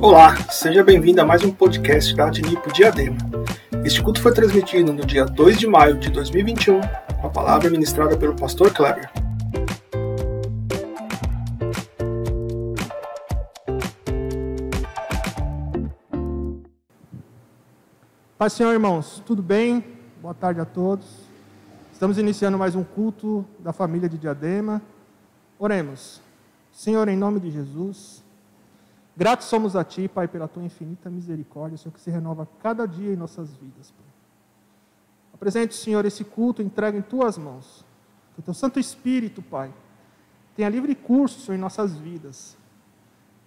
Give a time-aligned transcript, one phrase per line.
[0.00, 3.18] Olá, seja bem-vindo a mais um podcast da Adnipo Diadema.
[3.84, 6.80] Este culto foi transmitido no dia 2 de maio de 2021,
[7.20, 9.10] com a palavra ministrada pelo pastor Kleber.
[18.38, 19.95] Pai Senhor, irmãos, tudo bem?
[20.26, 21.06] Boa tarde a todos.
[21.92, 24.82] Estamos iniciando mais um culto da família de Diadema.
[25.56, 26.20] Oremos.
[26.72, 28.24] Senhor, em nome de Jesus,
[29.16, 33.12] gratos somos a Ti, Pai, pela Tua infinita misericórdia, Senhor, que se renova cada dia
[33.12, 33.92] em nossas vidas.
[33.92, 34.06] Pai.
[35.32, 37.84] Apresente, Senhor, esse culto, entrega em Tuas mãos.
[38.34, 39.72] Que o Teu Santo Espírito, Pai,
[40.56, 42.56] tenha livre curso, Senhor, em nossas vidas.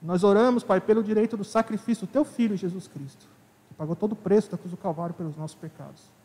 [0.02, 3.27] Nós oramos, Pai, pelo direito do sacrifício do Teu Filho, Jesus Cristo,
[3.67, 6.17] que pagou todo o preço da cruz do Calvário pelos nossos pecados.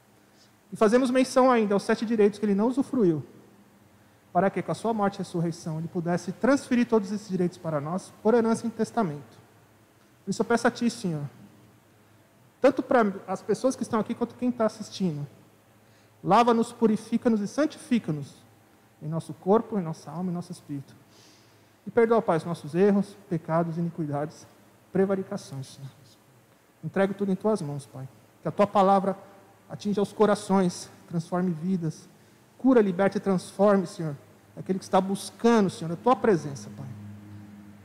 [0.75, 3.25] E fazemos menção ainda aos sete direitos que Ele não usufruiu,
[4.33, 7.81] para que com a sua morte e ressurreição ele pudesse transferir todos esses direitos para
[7.81, 9.39] nós por herança em testamento.
[10.25, 11.23] Por isso eu peço a Ti, Senhor,
[12.61, 15.25] tanto para as pessoas que estão aqui quanto quem está assistindo,
[16.25, 18.35] lava-nos, purifica-nos e santifica-nos
[19.01, 20.93] em nosso corpo, em nossa alma, em nosso espírito.
[21.87, 24.45] E perdoa, Pai, os nossos erros, pecados, iniquidades,
[24.93, 25.91] prevaricações, Senhor.
[26.83, 28.09] Entrego tudo em Tuas mãos, Pai.
[28.43, 29.17] Que a Tua palavra
[29.75, 32.09] atinja os corações, transforme vidas,
[32.57, 34.17] cura, liberte e transforme, Senhor,
[34.57, 36.87] aquele que está buscando, Senhor, a Tua presença, Pai.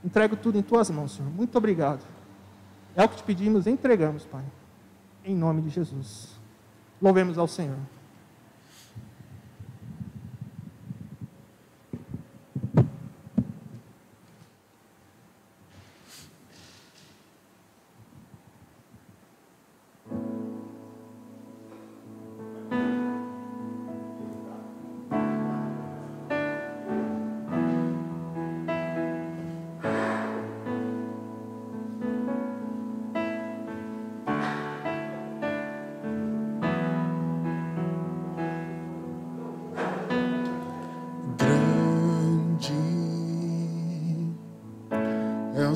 [0.04, 1.30] Entrego tudo em Tuas mãos, Senhor.
[1.30, 2.00] Muito obrigado.
[2.94, 4.44] É o que te pedimos entregamos, Pai.
[5.24, 6.28] Em nome de Jesus.
[7.02, 7.76] Louvemos ao Senhor.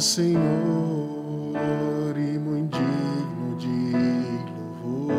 [0.04, 1.56] Senhor
[2.14, 3.96] e muito digno de
[4.76, 5.14] louvor.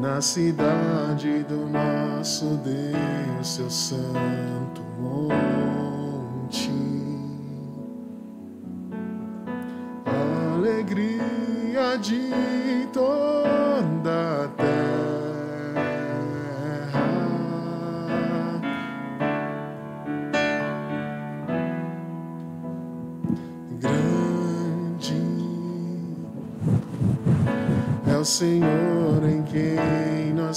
[0.00, 6.72] Na cidade do nosso Deus, seu santo monte.
[10.56, 14.71] Alegria de toda a terra.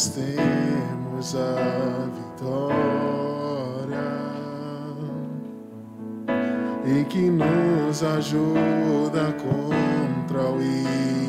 [0.05, 2.75] Nós temos a vitória
[6.85, 11.25] e que nos ajuda contra o inimigo.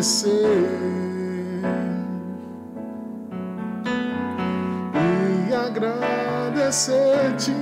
[0.00, 0.30] Engrandecer
[4.94, 7.52] e agradecer-te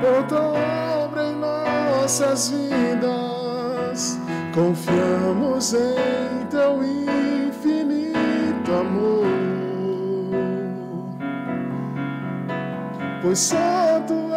[0.00, 4.18] por tua obra em nossas vidas.
[4.54, 9.26] Confiamos em teu infinito amor,
[13.22, 14.30] pois só tu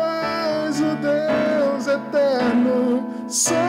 [0.65, 3.66] és o Deus eterno sobre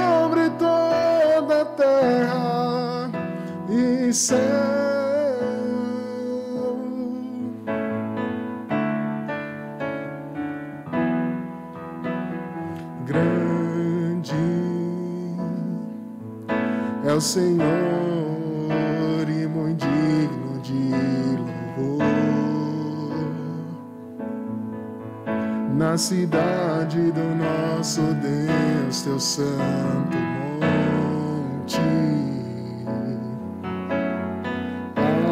[25.98, 30.16] cidade do nosso Deus, teu santo
[30.60, 31.80] monte.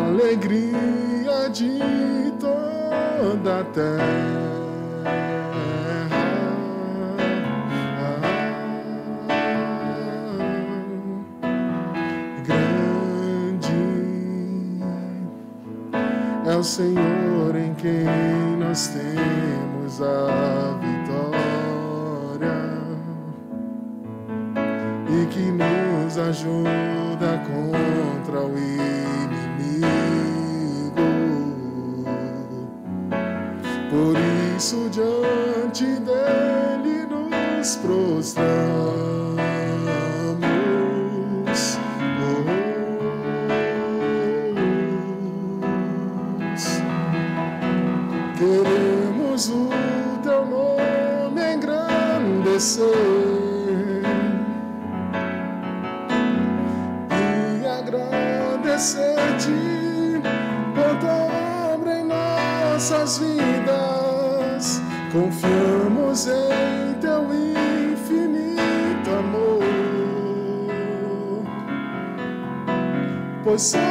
[0.09, 4.37] Alegria de toda a terra.
[12.45, 13.73] Grande
[16.45, 17.16] é o Senhor
[25.31, 29.87] Que nos ajuda contra o inimigo.
[33.90, 34.17] Por
[34.56, 39.25] isso, diante dele nos prostramos.
[73.56, 73.86] house.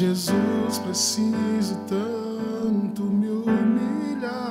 [0.00, 4.50] Jesus, preciso tanto me humilhar.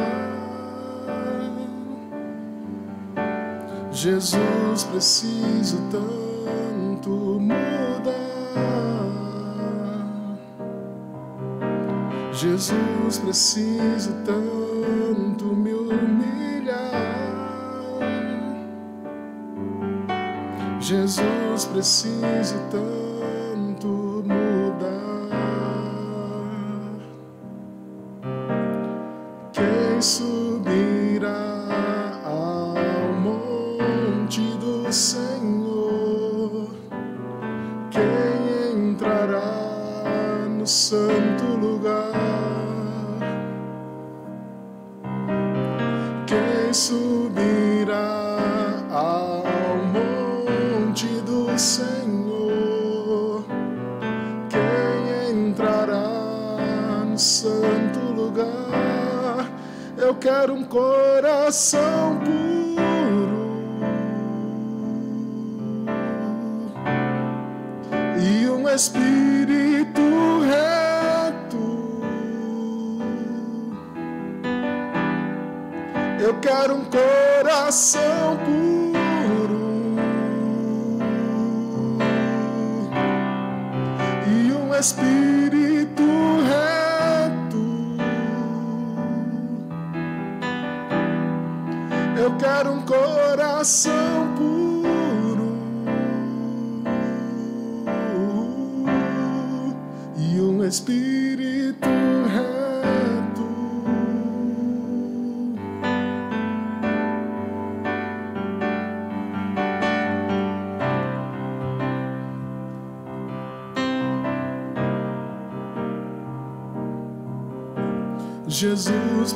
[3.91, 7.09] Jesus, preciso tanto
[7.39, 8.13] mudar.
[12.31, 16.93] Jesus, preciso tanto me humilhar.
[20.79, 23.08] Jesus, preciso tanto.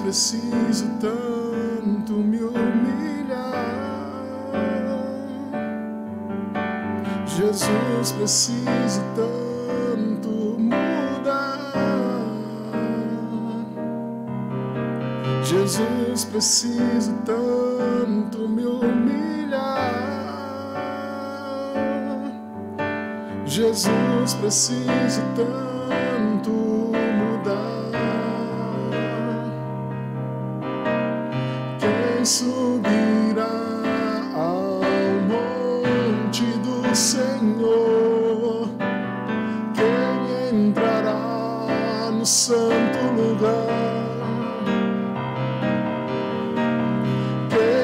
[0.03, 3.53] preciso tanto me humilhar.
[7.25, 11.73] Jesus, preciso tanto mudar.
[15.41, 19.93] Jesus, preciso tanto me humilhar.
[23.45, 25.72] Jesus, preciso tanto.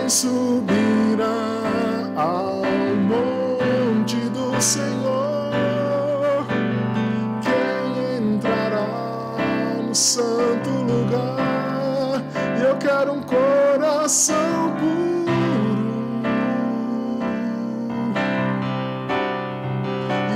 [0.09, 1.27] Subirá
[2.15, 2.63] ao
[2.95, 6.47] monte do Senhor?
[7.43, 8.87] Quem entrará
[9.77, 12.23] no santo lugar?
[12.59, 15.29] Eu quero um coração puro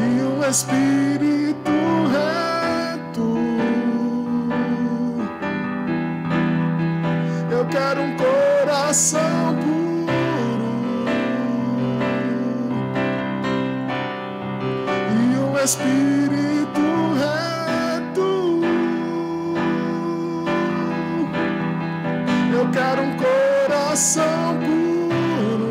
[0.05, 1.42] e um espírito
[15.63, 16.81] espírito
[17.17, 18.59] reto.
[22.53, 25.69] Eu quero um coração puro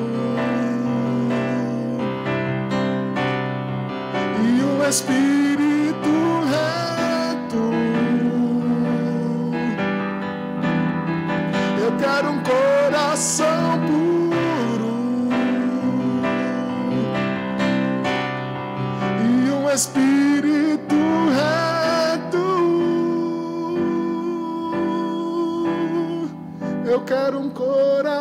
[4.43, 5.32] e um espírito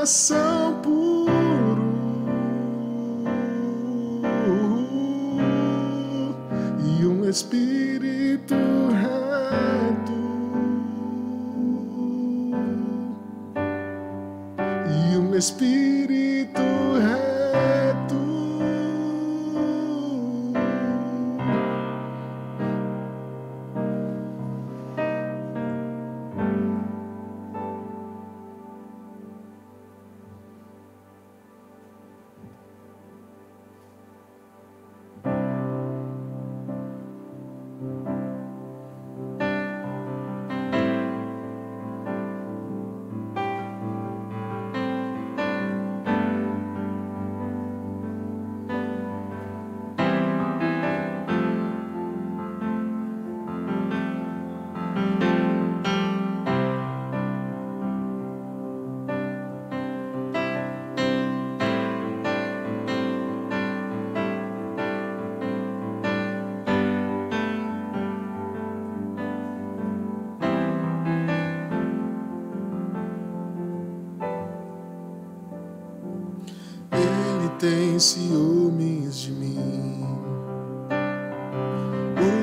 [0.02, 1.80] coração puro
[6.84, 8.56] e um espírito
[9.00, 10.12] reto.
[14.90, 15.91] E um espírito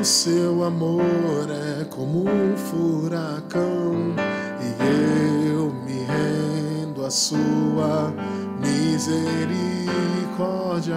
[0.03, 4.15] Seu amor é como um furacão
[4.61, 4.75] e
[5.51, 8.15] eu me rendo à sua
[8.61, 10.95] misericórdia.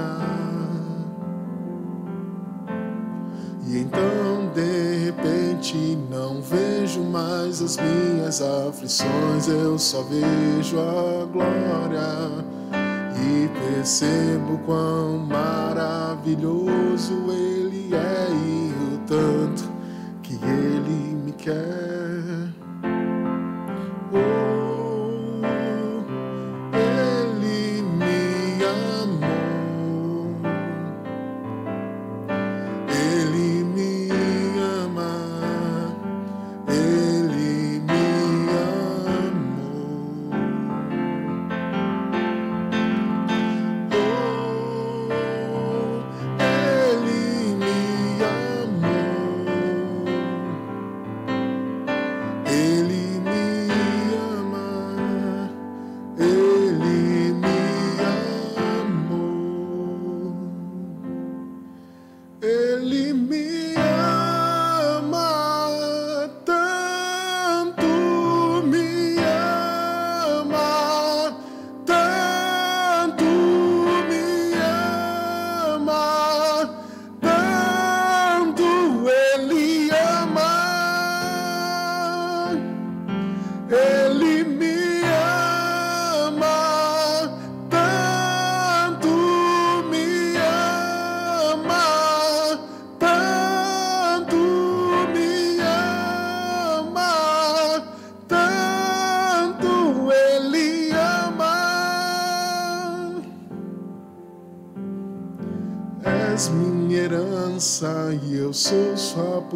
[3.68, 12.46] E então de repente não vejo mais as minhas aflições, eu só vejo a glória
[13.18, 18.28] e percebo quão maravilhoso Ele é
[19.12, 19.70] tanto
[20.24, 21.91] que Ele me quer.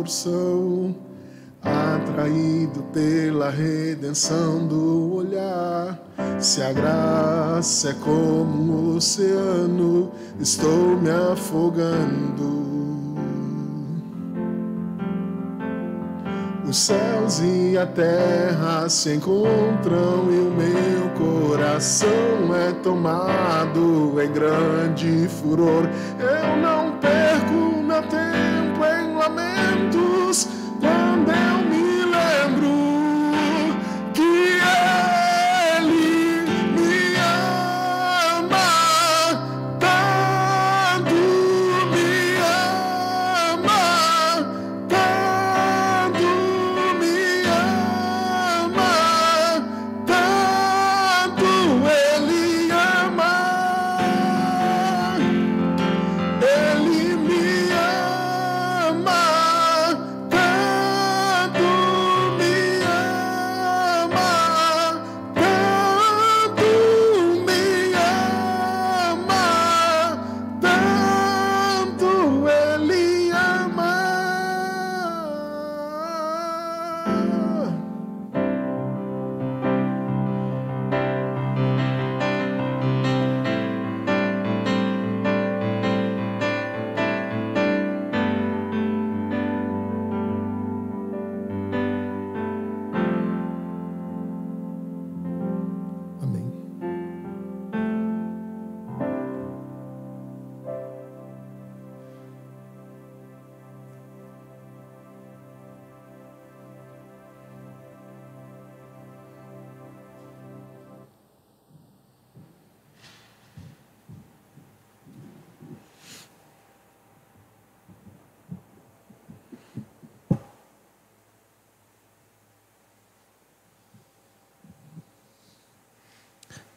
[0.05, 0.95] Porção.
[1.63, 5.99] Atraído pela redenção do olhar,
[6.39, 12.53] se a graça é como um oceano, estou me afogando.
[16.69, 25.27] Os céus e a terra se encontram e o meu coração é tomado em grande
[25.27, 25.89] furor.
[26.19, 28.74] Eu não perco meu tempo
[29.27, 30.24] em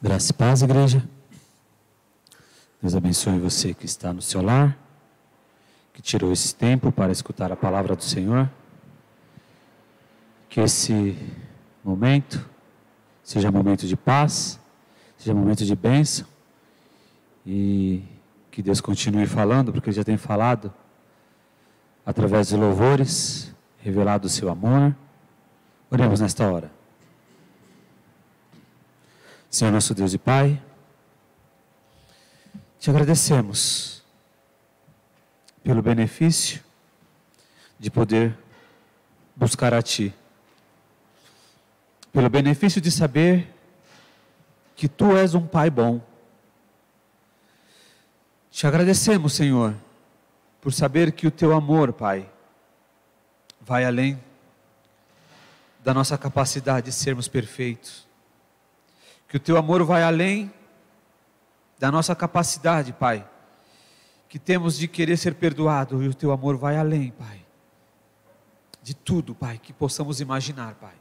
[0.09, 1.07] Graça e paz, igreja.
[2.81, 4.75] Deus abençoe você que está no seu lar,
[5.93, 8.49] que tirou esse tempo para escutar a palavra do Senhor.
[10.49, 11.15] Que esse
[11.83, 12.43] momento
[13.21, 14.59] seja momento de paz,
[15.15, 16.25] seja momento de bênção
[17.45, 18.03] e
[18.49, 20.73] que Deus continue falando, porque Ele já tem falado
[22.03, 24.95] através de louvores, revelado o seu amor.
[25.91, 26.78] Oremos nesta hora.
[29.49, 30.61] Senhor nosso Deus e Pai,
[32.77, 34.03] te agradecemos
[35.63, 36.63] pelo benefício
[37.79, 38.37] de poder
[39.35, 40.13] buscar a Ti,
[42.13, 43.51] pelo benefício de saber
[44.75, 45.99] que Tu és um Pai bom.
[48.51, 49.73] Te agradecemos, Senhor,
[50.61, 52.31] por saber que o Teu amor, Pai,
[53.59, 54.21] vai além
[55.83, 58.08] da nossa capacidade de sermos perfeitos
[59.29, 60.51] que o teu amor vai além
[61.77, 63.25] da nossa capacidade, Pai,
[64.27, 67.45] que temos de querer ser perdoado, e o teu amor vai além, Pai,
[68.81, 70.95] de tudo, Pai, que possamos imaginar, Pai.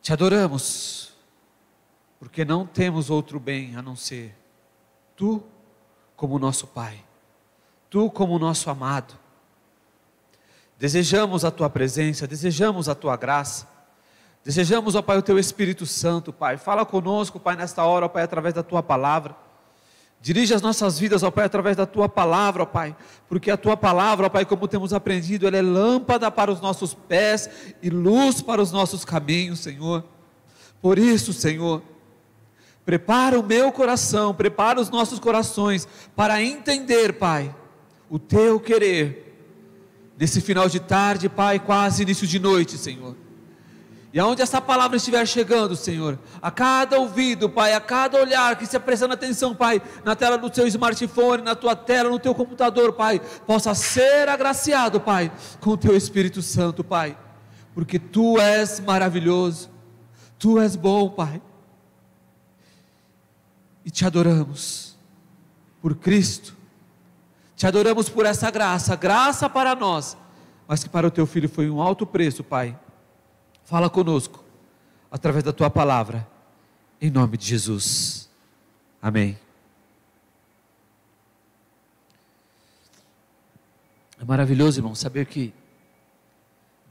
[0.00, 1.12] Te adoramos,
[2.20, 4.34] porque não temos outro bem a não ser
[5.16, 5.42] Tu
[6.14, 7.04] como nosso Pai,
[7.90, 9.18] Tu como nosso amado.
[10.78, 13.77] Desejamos a Tua presença, desejamos a Tua graça,
[14.48, 16.56] Desejamos, ó Pai, o Teu Espírito Santo, Pai.
[16.56, 19.36] Fala conosco, Pai, nesta hora, ó Pai, através da Tua palavra.
[20.22, 22.96] Dirige as nossas vidas, ó Pai, através da Tua palavra, ó Pai.
[23.28, 26.94] Porque a Tua palavra, ó Pai, como temos aprendido, ela é lâmpada para os nossos
[26.94, 27.50] pés
[27.82, 30.02] e luz para os nossos caminhos, Senhor.
[30.80, 31.82] Por isso, Senhor,
[32.86, 37.54] prepara o meu coração, prepara os nossos corações para entender, Pai,
[38.08, 39.26] o Teu querer.
[40.18, 43.27] Nesse final de tarde, Pai, quase início de noite, Senhor.
[44.12, 48.64] E aonde essa palavra estiver chegando, Senhor, a cada ouvido, Pai, a cada olhar que
[48.64, 52.94] esteja prestando atenção, Pai, na tela do seu smartphone, na tua tela, no teu computador,
[52.94, 57.18] Pai, possa ser agraciado, Pai, com o teu Espírito Santo, Pai,
[57.74, 59.68] porque tu és maravilhoso,
[60.38, 61.42] tu és bom, Pai,
[63.84, 64.96] e te adoramos
[65.82, 66.56] por Cristo,
[67.54, 70.16] te adoramos por essa graça, graça para nós,
[70.66, 72.74] mas que para o teu filho foi um alto preço, Pai
[73.68, 74.42] Fala conosco,
[75.10, 76.26] através da tua palavra,
[76.98, 78.26] em nome de Jesus.
[79.02, 79.38] Amém.
[84.18, 85.52] É maravilhoso, irmão, saber que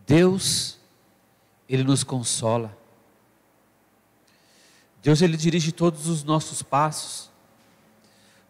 [0.05, 0.77] Deus,
[1.67, 2.77] Ele nos consola.
[5.01, 7.31] Deus, Ele dirige todos os nossos passos.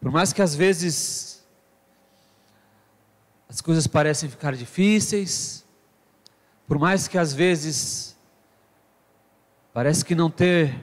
[0.02, 1.46] Por mais que às vezes
[3.48, 5.66] as coisas parecem ficar difíceis,
[6.68, 8.07] por mais que às vezes
[9.78, 10.76] parece que não ter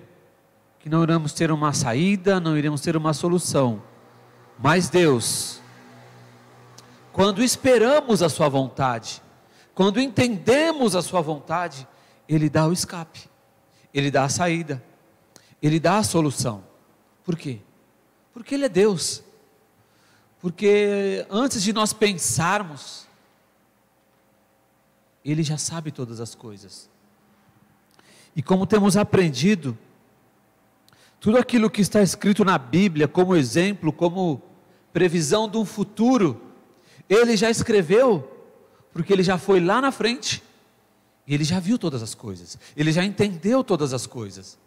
[0.79, 3.83] que não iremos ter uma saída, não iremos ter uma solução.
[4.57, 5.61] Mas Deus,
[7.13, 9.21] quando esperamos a sua vontade,
[9.75, 11.89] quando entendemos a sua vontade,
[12.29, 13.29] ele dá o escape.
[13.93, 14.81] Ele dá a saída.
[15.61, 16.63] Ele dá a solução.
[17.25, 17.59] Por quê?
[18.33, 19.25] Porque ele é Deus.
[20.41, 23.09] Porque antes de nós pensarmos,
[25.25, 26.94] ele já sabe todas as coisas.
[28.35, 29.77] E como temos aprendido,
[31.21, 34.43] tudo aquilo que está escrito na Bíblia como exemplo, como
[34.93, 36.41] previsão de um futuro,
[37.09, 38.31] ele já escreveu,
[38.93, 40.43] porque ele já foi lá na frente,
[41.27, 44.59] e ele já viu todas as coisas, ele já entendeu todas as coisas.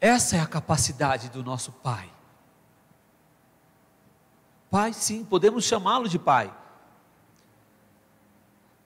[0.00, 2.08] Essa é a capacidade do nosso Pai.
[4.70, 6.54] Pai, sim, podemos chamá-lo de Pai.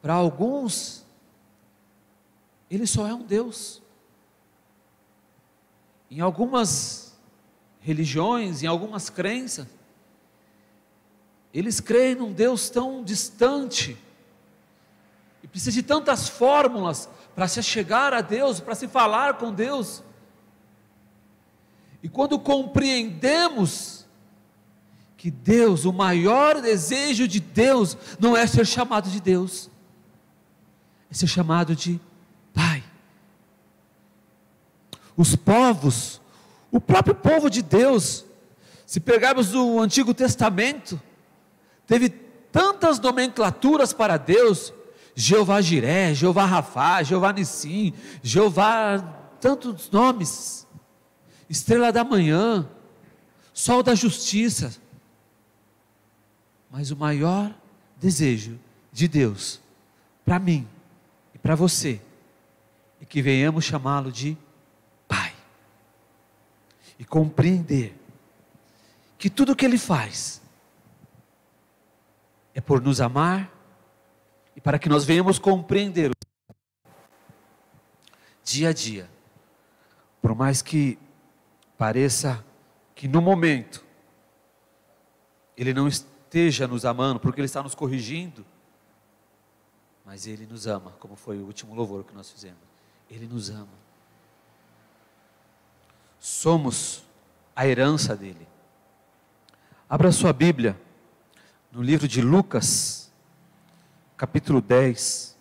[0.01, 1.02] Para alguns,
[2.75, 3.83] ele só é um Deus.
[6.11, 7.13] Em algumas
[7.81, 9.67] religiões, em algumas crenças,
[11.53, 13.97] eles creem num Deus tão distante,
[15.43, 20.03] e precisa de tantas fórmulas para se chegar a Deus, para se falar com Deus.
[22.03, 24.07] E quando compreendemos
[25.17, 29.69] que Deus, o maior desejo de Deus, não é ser chamado de Deus,
[31.11, 32.01] é ser chamado de
[32.55, 32.85] Pai
[35.17, 36.21] os povos,
[36.71, 38.25] o próprio povo de Deus,
[38.87, 41.01] se pegarmos o Antigo Testamento,
[41.87, 44.73] teve tantas nomenclaturas para Deus,
[45.15, 48.99] Jeová Jiré, Jeová Rafá, Jeová Nissim, Jeová,
[49.41, 50.67] tantos nomes,
[51.49, 52.69] estrela da manhã,
[53.53, 54.75] sol da justiça,
[56.71, 57.55] mas o maior
[58.01, 58.59] desejo
[58.91, 59.61] de Deus,
[60.25, 60.67] para mim
[61.35, 62.01] e para você,
[63.01, 64.37] é que venhamos chamá-lo de
[67.03, 67.97] e compreender
[69.19, 70.41] que tudo o que Ele faz
[72.55, 73.53] é por nos amar
[74.55, 76.13] e para que nós venhamos compreender
[78.45, 79.11] dia a dia,
[80.21, 80.97] por mais que
[81.77, 82.45] pareça
[82.95, 83.85] que no momento
[85.57, 88.47] Ele não esteja nos amando, porque Ele está nos corrigindo,
[90.05, 92.63] mas Ele nos ama, como foi o último louvor que nós fizemos.
[93.11, 93.82] Ele nos ama
[96.23, 97.03] somos
[97.55, 98.47] a herança dele.
[99.89, 100.81] Abra sua Bíblia
[101.73, 103.13] no livro de Lucas,
[104.17, 105.37] capítulo 10.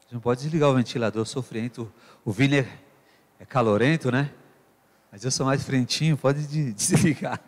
[0.00, 1.94] Você não pode desligar o ventilador sofrendo.
[2.24, 2.78] O Vini é,
[3.38, 4.34] é calorento, né?
[5.12, 7.40] Mas eu sou mais frentinho, pode desligar.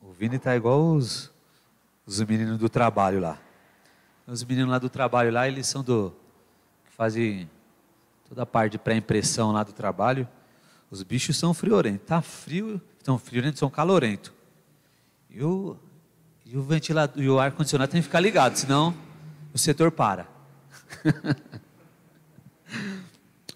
[0.00, 1.31] O Vini está igual os,
[2.06, 3.38] os meninos do trabalho lá.
[4.26, 6.12] Os meninos lá do trabalho lá, eles são do
[6.84, 7.48] que fazem
[8.28, 10.28] toda a parte de pré-impressão lá do trabalho.
[10.90, 12.06] Os bichos são friorentos.
[12.06, 14.32] Tá frio, estão friorentos, são calorentos.
[15.30, 15.76] E o,
[16.44, 18.94] e o ventilador e o ar condicionado tem que ficar ligado, senão
[19.52, 20.26] o setor para.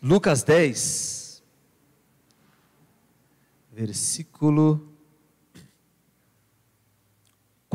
[0.03, 1.43] Lucas 10,
[3.73, 4.96] versículo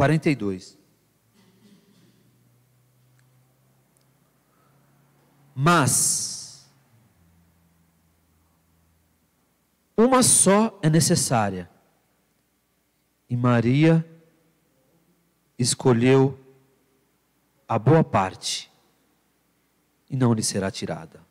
[0.02, 0.80] 42.
[5.54, 6.68] Mas
[9.96, 11.70] uma só é necessária.
[13.30, 14.04] E Maria
[15.60, 16.40] escolheu
[17.68, 18.72] a boa parte
[20.10, 21.24] e não lhe será tirada.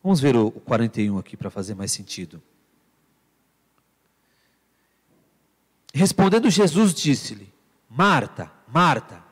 [0.00, 2.40] Vamos ver o 41 aqui para fazer mais sentido.
[5.92, 7.55] Respondendo Jesus, disse-lhe:
[7.88, 9.22] Marta, Marta,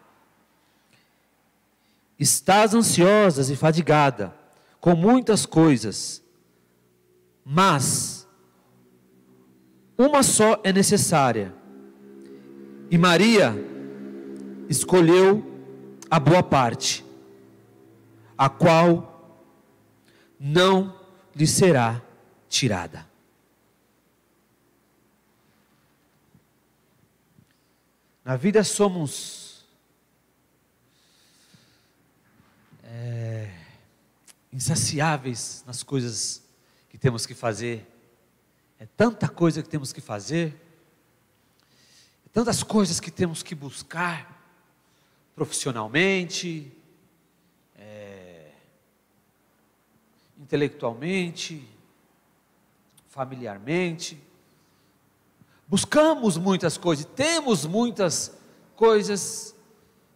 [2.19, 4.35] estás ansiosa e fadigada
[4.81, 6.23] com muitas coisas,
[7.45, 8.29] mas
[9.97, 11.55] uma só é necessária.
[12.91, 13.55] E Maria
[14.69, 15.45] escolheu
[16.11, 17.05] a boa parte,
[18.37, 19.41] a qual
[20.39, 20.95] não
[21.35, 22.03] lhe será
[22.49, 23.14] tirada.
[28.25, 29.67] Na vida somos
[32.83, 33.55] é,
[34.51, 36.43] insaciáveis nas coisas
[36.89, 37.87] que temos que fazer.
[38.79, 40.59] É tanta coisa que temos que fazer,
[42.25, 44.43] é tantas coisas que temos que buscar
[45.35, 46.73] profissionalmente,
[47.77, 48.53] é,
[50.39, 51.69] intelectualmente,
[53.11, 54.19] familiarmente.
[55.67, 58.37] Buscamos muitas coisas, temos muitas
[58.77, 59.55] coisas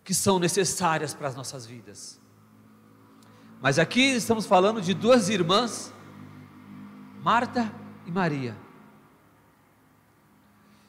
[0.04, 2.20] que são necessárias para as nossas vidas.
[3.60, 5.92] Mas aqui estamos falando de duas irmãs,
[7.22, 7.72] Marta
[8.06, 8.56] e Maria.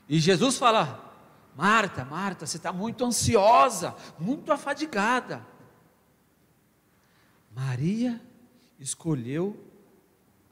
[0.08, 1.14] E Jesus fala:
[1.56, 5.46] Marta, Marta, você está muito ansiosa, muito afadigada.
[7.54, 8.22] Maria
[8.80, 9.62] escolheu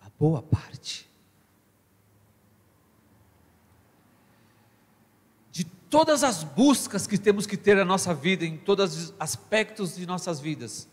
[0.02, 1.10] a boa parte.
[5.52, 9.96] De todas as buscas que temos que ter na nossa vida, em todos os aspectos
[9.96, 10.88] de nossas vidas,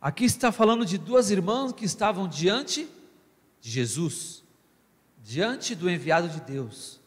[0.00, 2.88] aqui está falando de duas irmãs que estavam diante
[3.60, 4.44] de Jesus,
[5.22, 7.00] diante do enviado de Deus,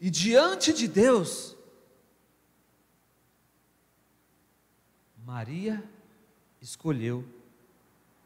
[0.00, 1.56] e diante de Deus,
[5.24, 5.82] Maria
[6.60, 7.24] escolheu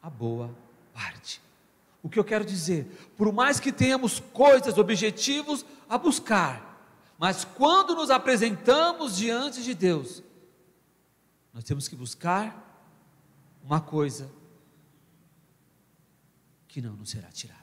[0.02, 0.54] a boa
[0.92, 1.40] parte.
[2.02, 6.64] O que eu quero dizer, por mais que tenhamos coisas, objetivos a buscar,
[7.18, 10.22] mas quando nos apresentamos diante de Deus,
[11.52, 12.64] nós temos que buscar
[13.64, 14.30] uma coisa
[16.68, 17.58] que não nos será tirada.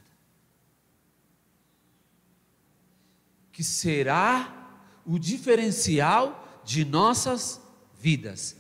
[3.52, 7.62] Que será o diferencial de nossas
[7.98, 8.58] vidas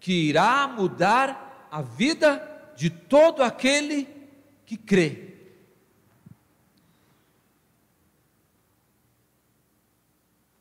[0.00, 4.19] que irá mudar a vida de todo aquele que
[4.76, 5.30] crê.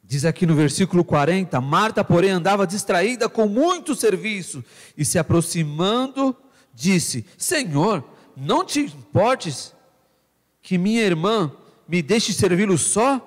[0.04, 4.63] Diz aqui no versículo 40: Marta, porém, andava distraída com muito serviço
[4.98, 6.36] e se aproximando,
[6.74, 8.04] disse: Senhor,
[8.36, 9.74] não te importes
[10.62, 11.52] que minha irmã
[11.88, 13.26] me deixe servi-lo só?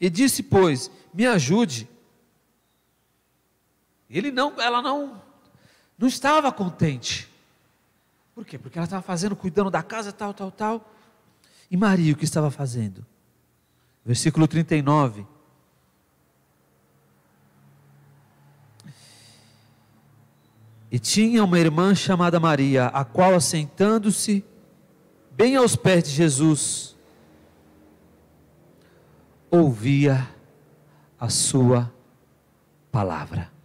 [0.00, 1.88] E disse, pois, me ajude.
[4.08, 5.20] Ele não, ela não,
[5.98, 7.28] não estava contente.
[8.38, 8.56] Por quê?
[8.56, 10.94] Porque ela estava fazendo, cuidando da casa, tal, tal, tal.
[11.68, 13.04] E Maria, o que estava fazendo?
[14.04, 15.26] Versículo 39.
[20.88, 24.44] E tinha uma irmã chamada Maria, a qual, assentando-se
[25.32, 26.96] bem aos pés de Jesus,
[29.50, 30.28] ouvia
[31.18, 31.92] a sua
[32.92, 33.58] palavra.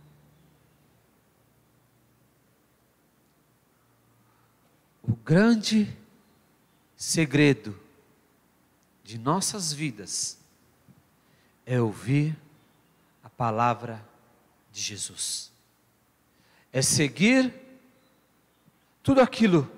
[5.06, 5.96] O grande
[6.96, 7.80] segredo
[9.04, 10.38] de nossas vidas
[11.66, 12.38] é ouvir
[13.24, 14.06] a palavra
[14.72, 15.52] de Jesus,
[16.72, 17.54] é seguir
[19.02, 19.70] tudo aquilo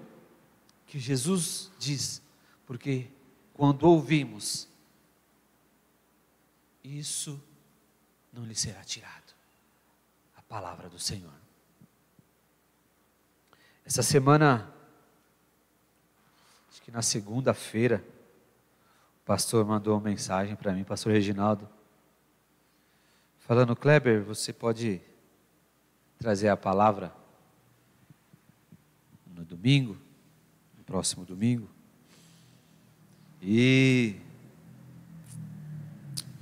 [0.87, 2.21] que Jesus diz,
[2.65, 3.07] porque
[3.53, 4.67] quando ouvimos,
[6.83, 7.41] isso
[8.31, 9.33] não lhe será tirado
[10.35, 11.33] a palavra do Senhor.
[13.83, 14.74] Essa semana
[16.85, 18.05] que na segunda-feira
[19.23, 21.67] o pastor mandou uma mensagem para mim, pastor Reginaldo,
[23.39, 25.01] falando: Kleber, você pode
[26.19, 27.11] trazer a palavra
[29.25, 29.97] no domingo,
[30.77, 31.67] no próximo domingo?
[33.41, 34.17] E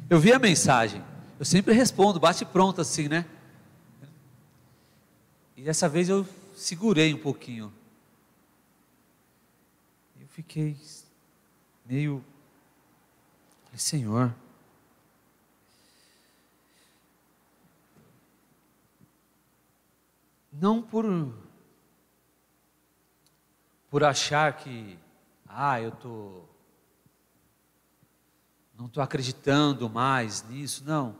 [0.10, 1.02] eu vi a mensagem,
[1.40, 3.26] eu sempre respondo, bate pronto assim, né?
[5.56, 7.72] E dessa vez eu segurei um pouquinho
[10.34, 10.76] fiquei
[11.86, 12.24] meio.
[13.66, 14.36] Falei, Senhor.
[20.52, 21.06] Não por.
[23.90, 24.98] Por achar que.
[25.48, 26.50] Ah, eu estou.
[28.76, 31.16] Não estou acreditando mais nisso, não.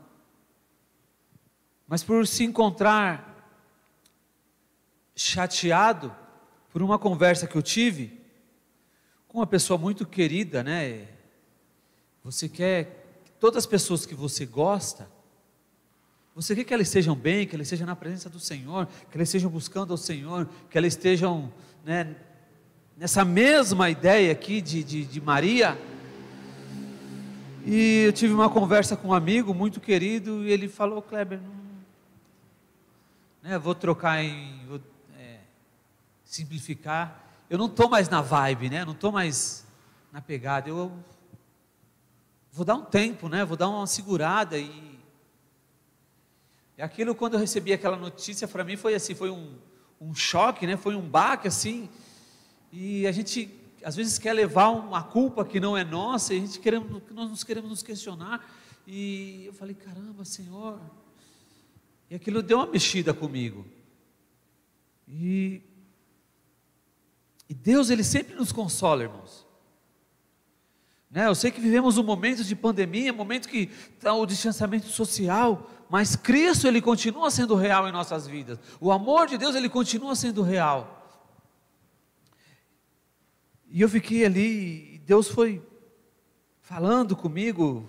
[1.86, 3.32] Mas por se encontrar
[5.14, 6.14] chateado
[6.72, 8.23] por uma conversa que eu tive
[9.34, 11.08] com uma pessoa muito querida, né?
[12.22, 12.84] Você quer
[13.24, 15.10] que todas as pessoas que você gosta,
[16.36, 19.26] você quer que elas estejam bem, que elas estejam na presença do Senhor, que elas
[19.26, 21.52] estejam buscando ao Senhor, que elas estejam
[21.84, 22.14] né,
[22.96, 25.76] nessa mesma ideia aqui de, de, de Maria.
[27.66, 31.40] E eu tive uma conversa com um amigo muito querido e ele falou, Kleber,
[33.42, 34.80] não, né, vou trocar em, vou,
[35.18, 35.38] é,
[36.24, 37.23] simplificar,
[37.54, 38.84] eu não estou mais na vibe, né?
[38.84, 39.64] Não estou mais
[40.10, 40.68] na pegada.
[40.68, 40.90] Eu
[42.50, 43.44] vou dar um tempo, né?
[43.44, 44.98] Vou dar uma segurada e
[46.76, 49.56] e aquilo quando eu recebi aquela notícia para mim foi assim, foi um,
[50.00, 50.76] um choque, né?
[50.76, 51.88] Foi um baque assim.
[52.72, 53.48] E a gente
[53.84, 57.30] às vezes quer levar uma culpa que não é nossa, e a gente queremos, nós
[57.30, 58.44] nos queremos nos questionar.
[58.84, 60.80] E eu falei, caramba, Senhor.
[62.10, 63.64] E aquilo deu uma mexida comigo.
[65.06, 65.62] E
[67.52, 69.44] Deus, Ele sempre nos consola, irmãos.
[71.10, 71.26] Né?
[71.26, 75.70] Eu sei que vivemos um momento de pandemia, um momento que está o distanciamento social,
[75.90, 78.58] mas Cristo, Ele continua sendo real em nossas vidas.
[78.80, 81.22] O amor de Deus, Ele continua sendo real.
[83.68, 85.62] E eu fiquei ali, e Deus foi
[86.62, 87.88] falando comigo,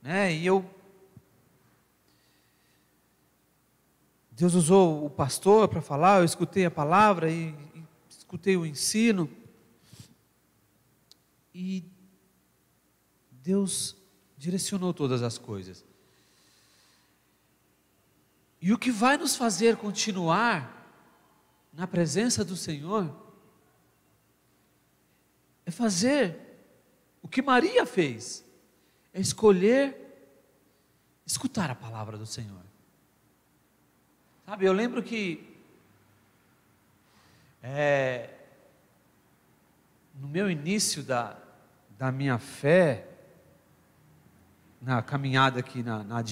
[0.00, 0.32] né?
[0.32, 0.64] E eu
[4.40, 7.69] Deus usou o pastor para falar, eu escutei a palavra e, e
[8.30, 9.28] escutei o ensino.
[11.52, 11.82] E
[13.42, 13.96] Deus
[14.38, 15.84] direcionou todas as coisas.
[18.62, 20.78] E o que vai nos fazer continuar
[21.72, 23.12] na presença do Senhor
[25.66, 26.38] é fazer
[27.20, 28.44] o que Maria fez,
[29.12, 29.96] é escolher
[31.26, 32.62] escutar a palavra do Senhor.
[34.46, 35.49] Sabe, eu lembro que
[37.62, 38.30] é,
[40.14, 41.36] no meu início da,
[41.98, 43.06] da minha fé,
[44.80, 46.22] na caminhada aqui na, na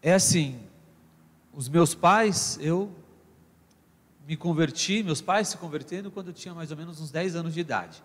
[0.00, 0.60] é assim,
[1.52, 2.92] os meus pais, eu
[4.26, 7.54] me converti, meus pais se convertendo quando eu tinha mais ou menos uns 10 anos
[7.54, 8.02] de idade.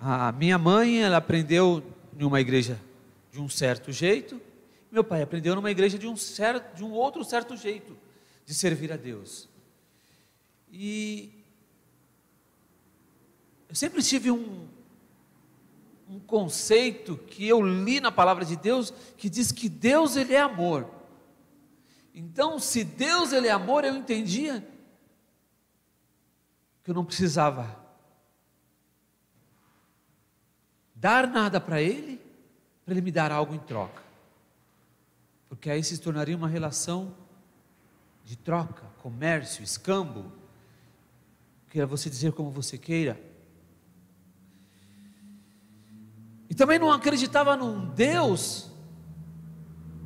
[0.00, 1.82] A minha mãe, ela aprendeu
[2.18, 2.80] em uma igreja
[3.32, 4.40] de um certo jeito,
[4.90, 7.96] meu pai aprendeu numa igreja de um, certo, de um outro certo jeito
[8.44, 9.48] de servir a Deus.
[10.70, 11.44] E
[13.68, 14.68] eu sempre tive um,
[16.08, 20.40] um conceito que eu li na palavra de Deus que diz que Deus ele é
[20.40, 20.88] amor.
[22.14, 24.66] Então, se Deus ele é amor, eu entendia
[26.82, 27.84] que eu não precisava
[30.94, 32.20] dar nada para ele,
[32.84, 34.05] para ele me dar algo em troca.
[35.48, 37.14] Porque aí se tornaria uma relação
[38.24, 40.32] de troca, comércio, escambo,
[41.70, 43.20] queira você dizer como você queira.
[46.48, 48.70] E também não acreditava num Deus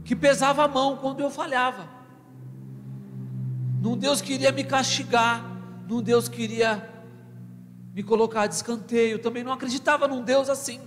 [0.04, 2.00] que pesava a mão quando eu falhava
[3.80, 5.42] num Deus que iria me castigar,
[5.88, 6.86] num Deus que iria
[7.94, 9.18] me colocar de escanteio.
[9.18, 10.80] Também não acreditava num Deus assim.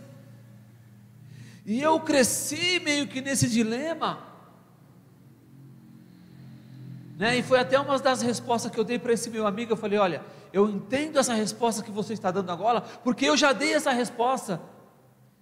[1.65, 4.32] E eu cresci meio que nesse dilema.
[7.17, 7.37] Né?
[7.37, 9.73] E foi até uma das respostas que eu dei para esse meu amigo.
[9.73, 13.53] Eu falei: Olha, eu entendo essa resposta que você está dando agora, porque eu já
[13.53, 14.61] dei essa resposta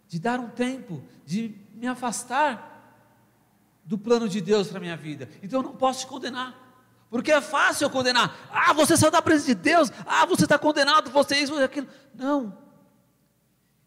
[0.07, 2.69] de dar um tempo, de me afastar
[3.86, 5.29] do plano de Deus para a minha vida.
[5.41, 6.60] Então eu não posso te condenar.
[7.10, 8.34] Porque é fácil eu condenar.
[8.49, 9.91] Ah, você saiu da presença de Deus.
[10.05, 11.88] Ah, você está condenado, você isso, você aquilo.
[12.15, 12.57] Não.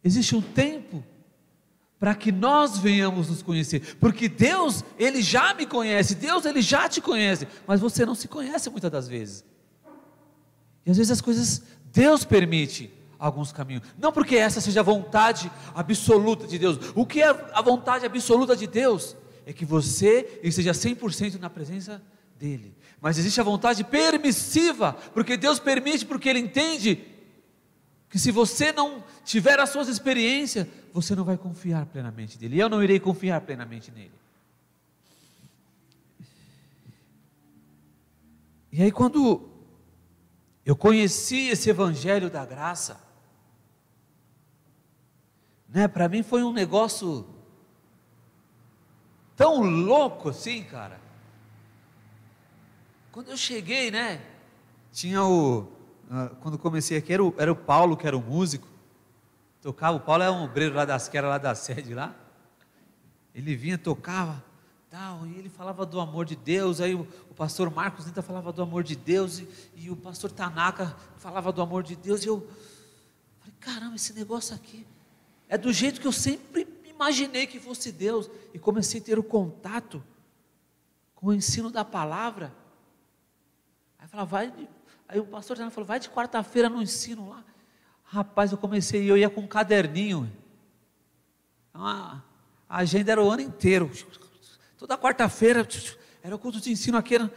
[0.02, 1.02] Existe um tempo
[1.98, 3.96] para que nós venhamos nos conhecer.
[3.96, 6.14] Porque Deus, Ele já me conhece.
[6.14, 7.46] Deus, Ele já te conhece.
[7.66, 9.44] Mas você não se conhece muitas das vezes.
[10.84, 13.82] E às vezes as coisas, Deus permite alguns caminhos.
[13.98, 16.78] Não porque essa seja a vontade absoluta de Deus.
[16.94, 19.16] O que é a vontade absoluta de Deus?
[19.46, 22.02] É que você esteja 100% na presença
[22.38, 22.74] dEle.
[23.00, 27.02] Mas existe a vontade permissiva, porque Deus permite, porque Ele entende
[28.14, 32.60] que se você não tiver as suas experiências, você não vai confiar plenamente nele.
[32.60, 34.14] Eu não irei confiar plenamente nele.
[38.70, 39.48] E aí, quando
[40.64, 43.00] eu conheci esse Evangelho da Graça,
[45.68, 47.26] né, para mim foi um negócio
[49.34, 51.00] tão louco assim, cara.
[53.10, 54.24] Quando eu cheguei, né?
[54.92, 55.66] Tinha o.
[56.14, 58.68] Uh, quando comecei aqui, era o, era o Paulo, que era o músico.
[59.60, 62.14] Tocava, o Paulo é um obreiro lá das, que era lá da sede lá.
[63.34, 64.44] Ele vinha, tocava,
[64.88, 66.80] tal, e ele falava do amor de Deus.
[66.80, 70.30] Aí o, o pastor Marcos Nita falava do amor de Deus, e, e, o pastor
[70.30, 72.22] Tanaka falava do amor de Deus.
[72.22, 72.48] E eu
[73.40, 74.86] falei, caramba, esse negócio aqui
[75.48, 78.30] é do jeito que eu sempre imaginei que fosse Deus.
[78.52, 80.00] E comecei a ter o contato
[81.16, 82.54] com o ensino da palavra.
[83.98, 84.52] Aí falava, vai.
[85.08, 87.44] Aí o pastor falou, vai de quarta-feira no ensino lá.
[88.04, 90.30] Rapaz, eu comecei, eu ia com um caderninho.
[91.72, 92.22] A
[92.68, 93.90] agenda era o ano inteiro.
[94.78, 95.66] Toda quarta-feira
[96.22, 97.16] era o culto de ensino aqui.
[97.16, 97.32] Era...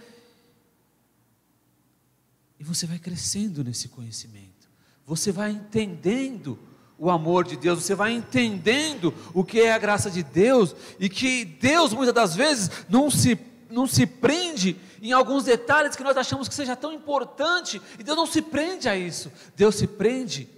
[2.59, 4.69] E você vai crescendo nesse conhecimento.
[5.05, 6.59] Você vai entendendo
[6.99, 11.07] o amor de Deus, você vai entendendo o que é a graça de Deus e
[11.07, 13.35] que Deus muitas das vezes não se
[13.69, 18.17] não se prende em alguns detalhes que nós achamos que seja tão importante, e Deus
[18.17, 19.31] não se prende a isso.
[19.55, 20.49] Deus se prende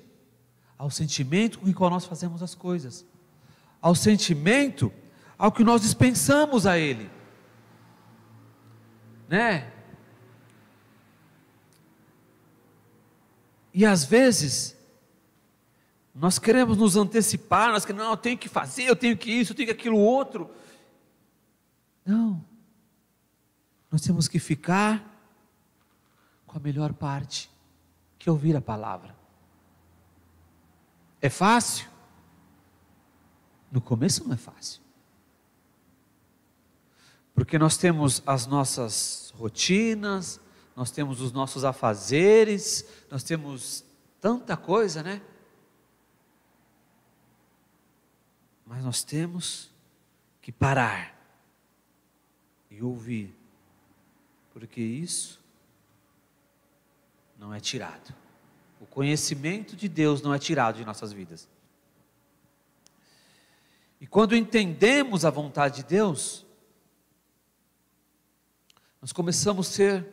[0.77, 3.05] ao sentimento com o qual nós fazemos as coisas,
[3.81, 4.91] ao sentimento
[5.37, 7.09] ao que nós dispensamos a Ele,
[9.27, 9.71] né?
[13.73, 14.75] E às vezes
[16.13, 19.53] nós queremos nos antecipar, nós queremos, não, eu tenho que fazer, eu tenho que isso,
[19.53, 20.49] eu tenho que aquilo outro.
[22.05, 22.43] Não.
[23.91, 25.03] Nós temos que ficar
[26.45, 27.49] com a melhor parte,
[28.17, 29.15] que é ouvir a palavra.
[31.21, 31.89] É fácil?
[33.71, 34.81] No começo não é fácil.
[37.33, 40.39] Porque nós temos as nossas rotinas,
[40.75, 43.83] nós temos os nossos afazeres, nós temos
[44.19, 45.21] tanta coisa, né?
[48.65, 49.71] Mas nós temos
[50.41, 51.17] que parar
[52.69, 53.35] e ouvir,
[54.59, 55.39] porque isso
[57.37, 58.13] não é tirado.
[58.81, 61.47] O conhecimento de Deus não é tirado de nossas vidas.
[64.01, 66.45] E quando entendemos a vontade de Deus,
[69.01, 70.07] nós começamos a ser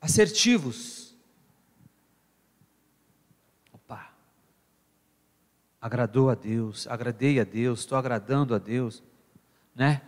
[0.00, 1.16] assertivos.
[3.72, 4.14] Opa,
[5.80, 9.02] agradou a Deus, agradei a Deus, estou agradando a Deus,
[9.74, 10.02] né?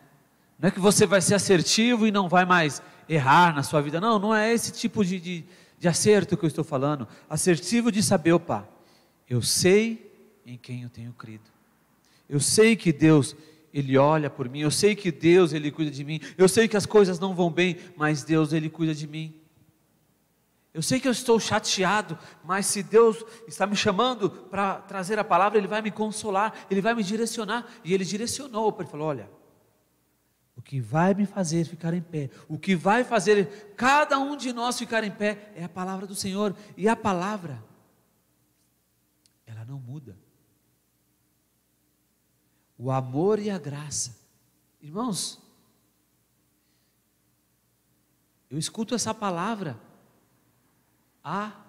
[0.57, 4.01] Não é que você vai ser assertivo e não vai mais errar na sua vida,
[4.01, 5.45] não, não é esse tipo de, de,
[5.79, 7.07] de acerto que eu estou falando.
[7.29, 8.69] Assertivo de saber, opa,
[9.29, 10.13] eu sei
[10.47, 11.45] em quem eu tenho crido.
[12.29, 13.37] Eu sei que Deus,
[13.73, 16.77] Ele olha por mim, eu sei que Deus, Ele cuida de mim, eu sei que
[16.77, 19.35] as coisas não vão bem, mas Deus, Ele cuida de mim.
[20.73, 25.25] Eu sei que eu estou chateado, mas se Deus está me chamando para trazer a
[25.25, 27.65] palavra, Ele vai me consolar, Ele vai me direcionar.
[27.85, 29.31] E Ele direcionou, Ele falou: Olha,
[30.57, 34.53] o que vai me fazer ficar em pé, o que vai fazer cada um de
[34.53, 36.57] nós ficar em pé, é a palavra do Senhor.
[36.77, 37.63] E a palavra,
[39.47, 40.17] ela não muda
[42.79, 44.17] o amor e a graça.
[44.81, 45.41] Irmãos,
[48.51, 49.81] eu escuto essa palavra
[51.23, 51.65] há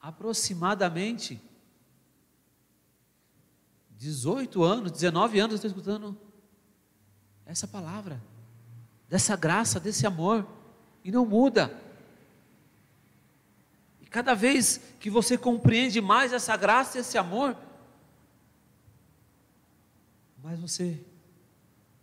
[0.00, 1.40] aproximadamente
[3.90, 6.25] 18 anos, 19 anos eu estou escutando
[7.46, 8.20] essa palavra,
[9.08, 10.46] dessa graça, desse amor,
[11.04, 11.72] e não muda.
[14.00, 17.56] E cada vez que você compreende mais essa graça esse amor,
[20.42, 21.00] mas você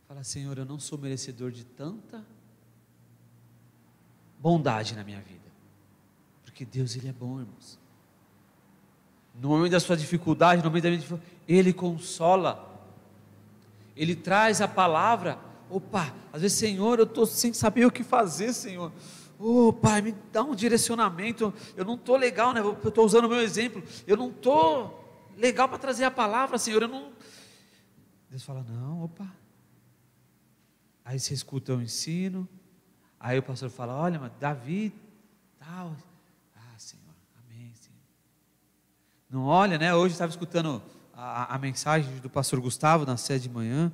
[0.08, 2.26] fala, Senhor, eu não sou merecedor de tanta
[4.40, 5.40] bondade na minha vida.
[6.44, 7.80] Porque Deus, Ele é bom, irmãos.
[9.34, 12.73] No momento da sua dificuldade, no momento da minha dificuldade, Ele consola.
[13.96, 15.40] Ele traz a palavra.
[15.70, 18.92] Opa, às vezes, Senhor, eu estou sem saber o que fazer, Senhor.
[19.40, 21.54] Ô oh, Pai, me dá um direcionamento.
[21.76, 22.60] Eu não estou legal, né?
[22.60, 23.84] Eu estou usando o meu exemplo.
[24.06, 26.82] Eu não estou legal para trazer a palavra, Senhor.
[26.82, 27.12] Eu não,
[28.34, 29.32] Deus fala: não, opa.
[31.06, 32.50] Aí você escuta o ensino.
[33.20, 34.92] Aí o pastor fala: olha, mas Davi,
[35.60, 35.96] tal.
[36.56, 37.14] Ah, Senhor,
[37.44, 38.00] amém, Senhor.
[39.30, 39.94] Não olha, né?
[39.94, 40.82] Hoje estava escutando
[41.24, 43.92] a, a mensagem do pastor Gustavo na sede de manhã.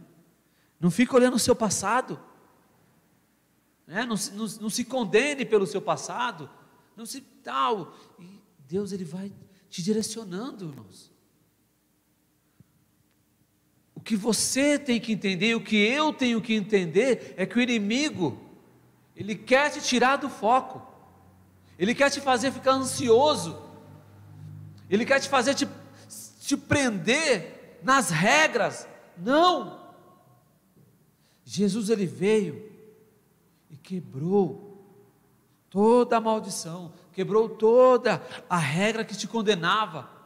[0.79, 2.19] Não fica olhando o seu passado.
[3.85, 4.03] Né?
[4.03, 6.49] Não, não, não se condene pelo seu passado.
[6.97, 7.95] Não se tal.
[8.19, 9.31] E Deus ele vai
[9.69, 11.11] te direcionando, irmãos.
[13.93, 17.61] O que você tem que entender, o que eu tenho que entender, é que o
[17.61, 18.41] inimigo,
[19.15, 20.81] ele quer te tirar do foco,
[21.77, 23.61] ele quer te fazer ficar ansioso,
[24.89, 25.67] ele quer te fazer te,
[26.49, 28.87] te prender nas regras.
[29.15, 29.93] Não!
[31.45, 32.71] Jesus ele veio
[33.69, 34.67] e quebrou
[35.69, 40.17] toda a maldição, quebrou toda a regra que te condenava.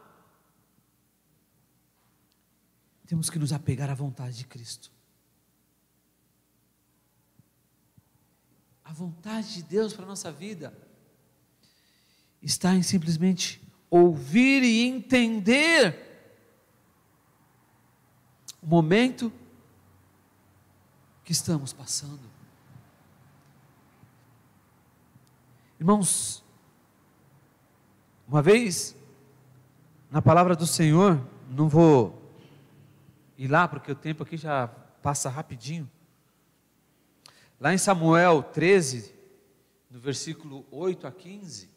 [3.06, 4.90] temos que nos apegar à vontade de Cristo.
[8.82, 10.76] A vontade de Deus para a nossa vida
[12.42, 16.13] está em simplesmente ouvir e entender
[18.64, 19.30] o momento
[21.22, 22.22] que estamos passando.
[25.78, 26.42] Irmãos,
[28.26, 28.96] uma vez,
[30.10, 32.32] na palavra do Senhor, não vou
[33.36, 35.90] ir lá, porque o tempo aqui já passa rapidinho.
[37.60, 39.14] Lá em Samuel 13,
[39.90, 41.68] no versículo 8 a 15,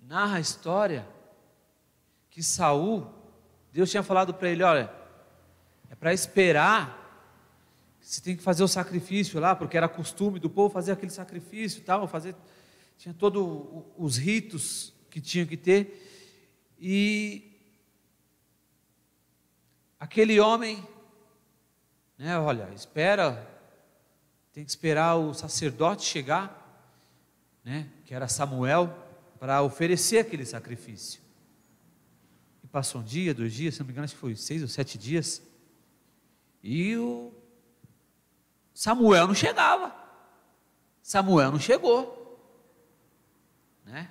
[0.00, 1.06] narra a história
[2.30, 3.23] que Saul,
[3.74, 4.90] Deus tinha falado para ele, olha,
[5.90, 6.98] é para esperar,
[8.00, 11.80] você tem que fazer o sacrifício lá, porque era costume do povo fazer aquele sacrifício
[11.80, 12.34] e tal, fazer,
[12.96, 17.50] tinha todos os ritos que tinha que ter, e
[20.04, 20.86] Aquele homem,
[22.18, 23.50] né, olha, espera,
[24.52, 26.92] tem que esperar o sacerdote chegar,
[27.64, 28.94] né, que era Samuel,
[29.40, 31.22] para oferecer aquele sacrifício.
[32.74, 34.98] Passou um dia, dois dias, se não me engano, acho que foi seis ou sete
[34.98, 35.40] dias.
[36.60, 37.32] E o
[38.74, 39.94] Samuel não chegava.
[41.00, 42.36] Samuel não chegou.
[43.84, 44.10] Né?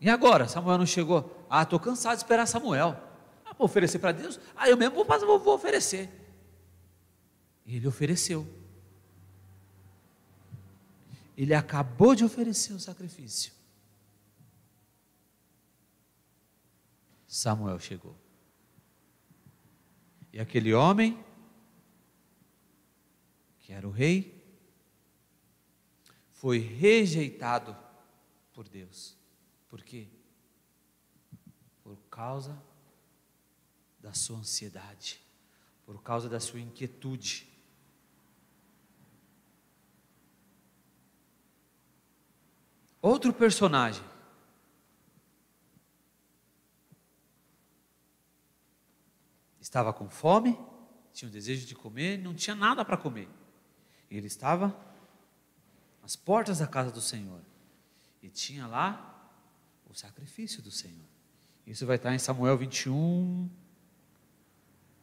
[0.00, 0.46] E agora?
[0.46, 1.44] Samuel não chegou.
[1.50, 2.96] Ah, estou cansado de esperar Samuel.
[3.44, 4.38] Ah, vou oferecer para Deus?
[4.54, 6.08] Ah, eu mesmo vou, vou, vou oferecer.
[7.66, 8.46] E ele ofereceu.
[11.36, 13.53] Ele acabou de oferecer o sacrifício.
[17.34, 18.16] Samuel chegou.
[20.32, 21.18] E aquele homem,
[23.58, 24.40] que era o rei,
[26.30, 27.76] foi rejeitado
[28.52, 29.16] por Deus.
[29.68, 30.06] Por quê?
[31.82, 32.56] Por causa
[33.98, 35.20] da sua ansiedade,
[35.84, 37.48] por causa da sua inquietude.
[43.02, 44.13] Outro personagem.
[49.74, 50.56] Estava com fome,
[51.12, 53.28] tinha o desejo de comer, não tinha nada para comer.
[54.08, 54.72] Ele estava
[56.00, 57.40] às portas da casa do Senhor
[58.22, 59.32] e tinha lá
[59.90, 61.04] o sacrifício do Senhor.
[61.66, 63.50] Isso vai estar em Samuel 21,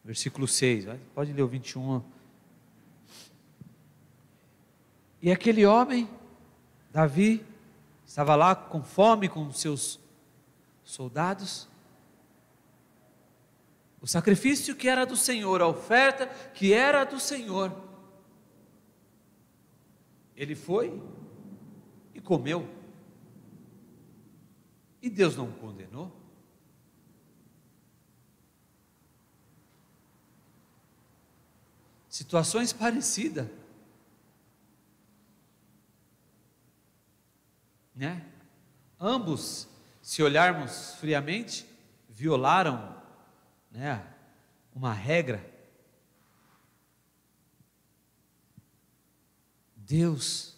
[0.02, 0.86] versículo 6.
[1.14, 2.02] Pode ler o 21.
[5.20, 6.08] E aquele homem,
[6.90, 7.44] Davi,
[8.06, 10.00] estava lá com fome com seus
[10.82, 11.68] soldados.
[14.02, 17.72] O sacrifício que era do Senhor, a oferta que era do Senhor.
[20.36, 21.00] Ele foi
[22.12, 22.68] e comeu.
[25.00, 26.14] E Deus não o condenou.
[32.08, 33.48] Situações parecidas.
[37.94, 38.24] né?
[38.98, 39.68] Ambos,
[40.00, 41.66] se olharmos friamente,
[42.08, 43.01] violaram,
[43.72, 44.14] né,
[44.74, 45.50] uma regra.
[49.76, 50.56] Deus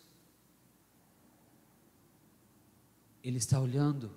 [3.22, 4.14] ele está olhando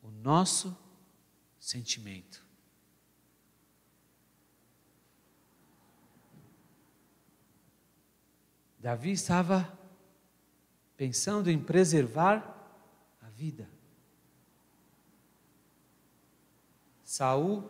[0.00, 0.76] o nosso
[1.58, 2.46] sentimento.
[8.78, 9.78] Davi estava
[10.96, 12.56] pensando em preservar
[13.20, 13.68] a vida.
[17.10, 17.68] Saul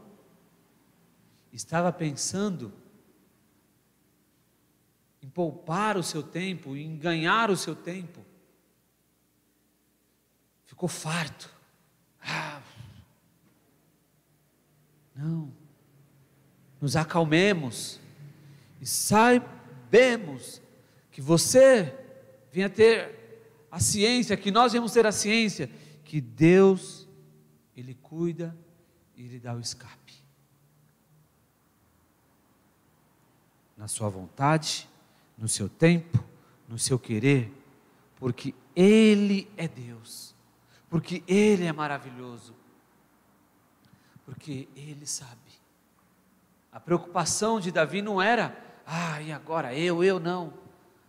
[1.51, 2.71] estava pensando
[5.23, 8.21] em poupar o seu tempo, em ganhar o seu tempo.
[10.67, 11.51] Ficou farto.
[12.21, 12.61] Ah,
[15.17, 15.51] não.
[16.79, 17.99] Nos acalmemos
[18.79, 20.61] e saibemos
[21.11, 21.99] que você
[22.53, 25.71] venha ter a ciência, que nós vamos ter a ciência,
[26.05, 27.09] que Deus,
[27.75, 28.55] Ele cuida
[29.21, 30.15] e Ele dá o escape.
[33.77, 34.89] Na sua vontade,
[35.37, 36.25] no seu tempo,
[36.67, 37.53] no seu querer,
[38.17, 40.35] porque Ele é Deus,
[40.89, 42.55] porque Ele é maravilhoso,
[44.25, 45.39] porque Ele sabe.
[46.73, 48.57] A preocupação de Davi não era,
[48.87, 50.55] ah, e agora eu, eu não.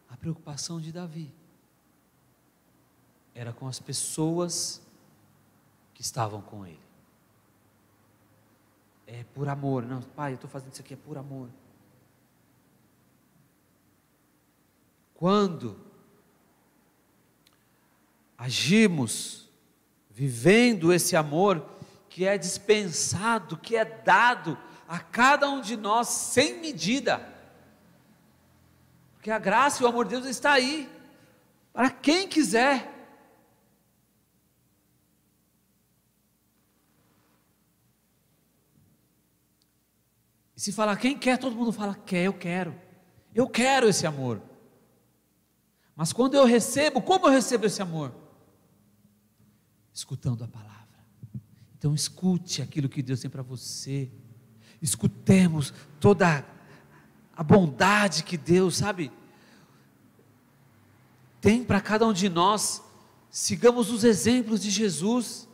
[0.09, 1.34] A preocupação de Davi
[3.34, 4.82] era com as pessoas
[5.93, 6.91] que estavam com ele.
[9.14, 11.49] É por amor, não, pai, eu estou fazendo isso aqui é por amor.
[15.14, 15.78] Quando
[18.38, 19.49] agimos
[20.09, 21.68] vivendo esse amor
[22.07, 24.57] que é dispensado, que é dado
[24.88, 27.28] a cada um de nós sem medida,
[29.16, 30.89] porque a graça e o amor de Deus está aí
[31.74, 33.01] para quem quiser.
[40.62, 42.80] Se falar quem quer, todo mundo fala quer, eu quero.
[43.34, 44.39] Eu quero esse amor.
[45.95, 48.14] Mas quando eu recebo, como eu recebo esse amor?
[49.91, 51.03] Escutando a palavra.
[51.76, 54.12] Então escute aquilo que Deus tem para você.
[54.80, 56.45] Escutemos toda
[57.36, 59.12] a bondade que Deus, sabe,
[61.41, 62.84] tem para cada um de nós.
[63.32, 65.49] Sigamos os exemplos de Jesus,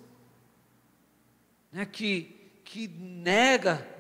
[1.72, 3.96] né, que, que nega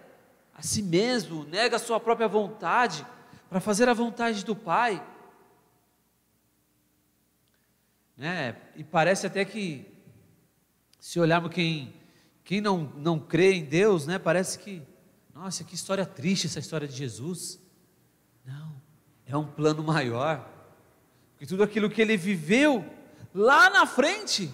[0.57, 3.05] a si mesmo, nega a sua própria vontade
[3.47, 5.05] para fazer a vontade do Pai.
[8.17, 8.59] Né?
[8.75, 9.85] E parece até que,
[10.99, 11.93] se olharmos quem,
[12.43, 14.17] quem não, não crê em Deus, né?
[14.17, 14.81] parece que,
[15.31, 17.59] nossa, que história triste essa história de Jesus.
[18.43, 18.81] Não,
[19.27, 20.49] é um plano maior,
[21.31, 22.83] porque tudo aquilo que ele viveu
[23.31, 24.51] lá na frente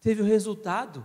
[0.00, 1.04] teve o resultado.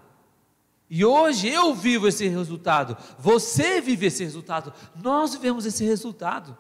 [0.94, 6.58] E hoje eu vivo esse resultado, você vive esse resultado, nós vivemos esse resultado.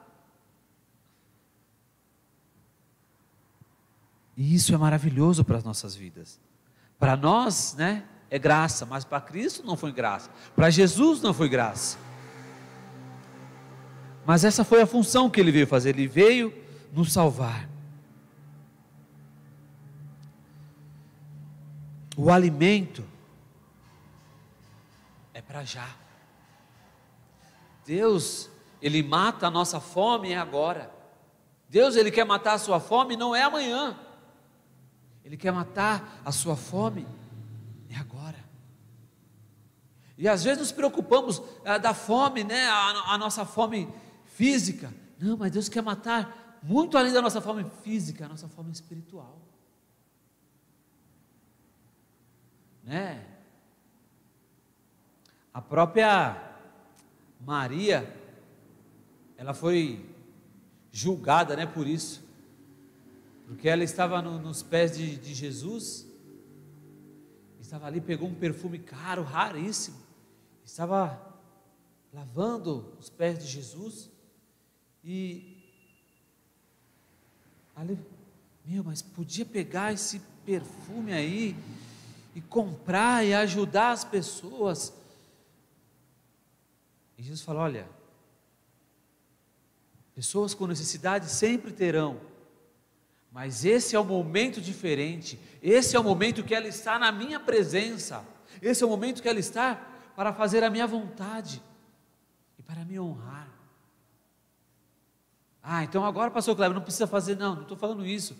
[4.38, 6.39] E isso é maravilhoso para as nossas vidas.
[6.97, 10.29] Para nós, né, é graça, mas para Cristo não foi graça.
[10.55, 11.97] Para Jesus não foi graça.
[14.25, 16.53] Mas essa foi a função que ele veio fazer, ele veio
[16.93, 17.69] nos salvar.
[22.15, 23.03] O alimento
[25.52, 25.93] para já.
[27.86, 28.49] Deus,
[28.82, 30.89] ele mata a nossa fome é agora.
[31.68, 33.99] Deus, ele quer matar a sua fome não é amanhã.
[35.26, 37.06] Ele quer matar a sua fome
[37.89, 38.39] é agora.
[40.18, 42.68] E às vezes nos preocupamos ah, da fome, né?
[42.68, 43.93] A, a nossa fome
[44.24, 44.93] física.
[45.20, 49.38] Não, mas Deus quer matar muito além da nossa fome física, a nossa fome espiritual.
[52.86, 53.30] Né?
[55.54, 56.56] A própria
[57.39, 58.16] Maria,
[59.36, 60.06] ela foi
[60.91, 62.24] julgada, né, por isso,
[63.47, 66.08] porque ela estava no, nos pés de, de Jesus,
[67.60, 69.97] estava ali, pegou um perfume caro, raríssimo,
[70.64, 71.20] estava
[72.14, 74.10] lavando os pés de Jesus,
[75.04, 75.58] e
[77.76, 77.97] ali,
[78.66, 81.56] meu, mas podia pegar esse perfume aí
[82.36, 85.01] e comprar e ajudar as pessoas.
[87.22, 87.88] E Jesus falou: olha,
[90.15, 92.19] pessoas com necessidade sempre terão,
[93.32, 97.39] mas esse é o momento diferente, esse é o momento que ela está na minha
[97.39, 98.26] presença,
[98.59, 99.76] esse é o momento que ela está
[100.15, 101.61] para fazer a minha vontade
[102.57, 103.47] e para me honrar.
[105.61, 108.36] Ah, então agora, pastor Cleber, não precisa fazer, não, não estou falando isso.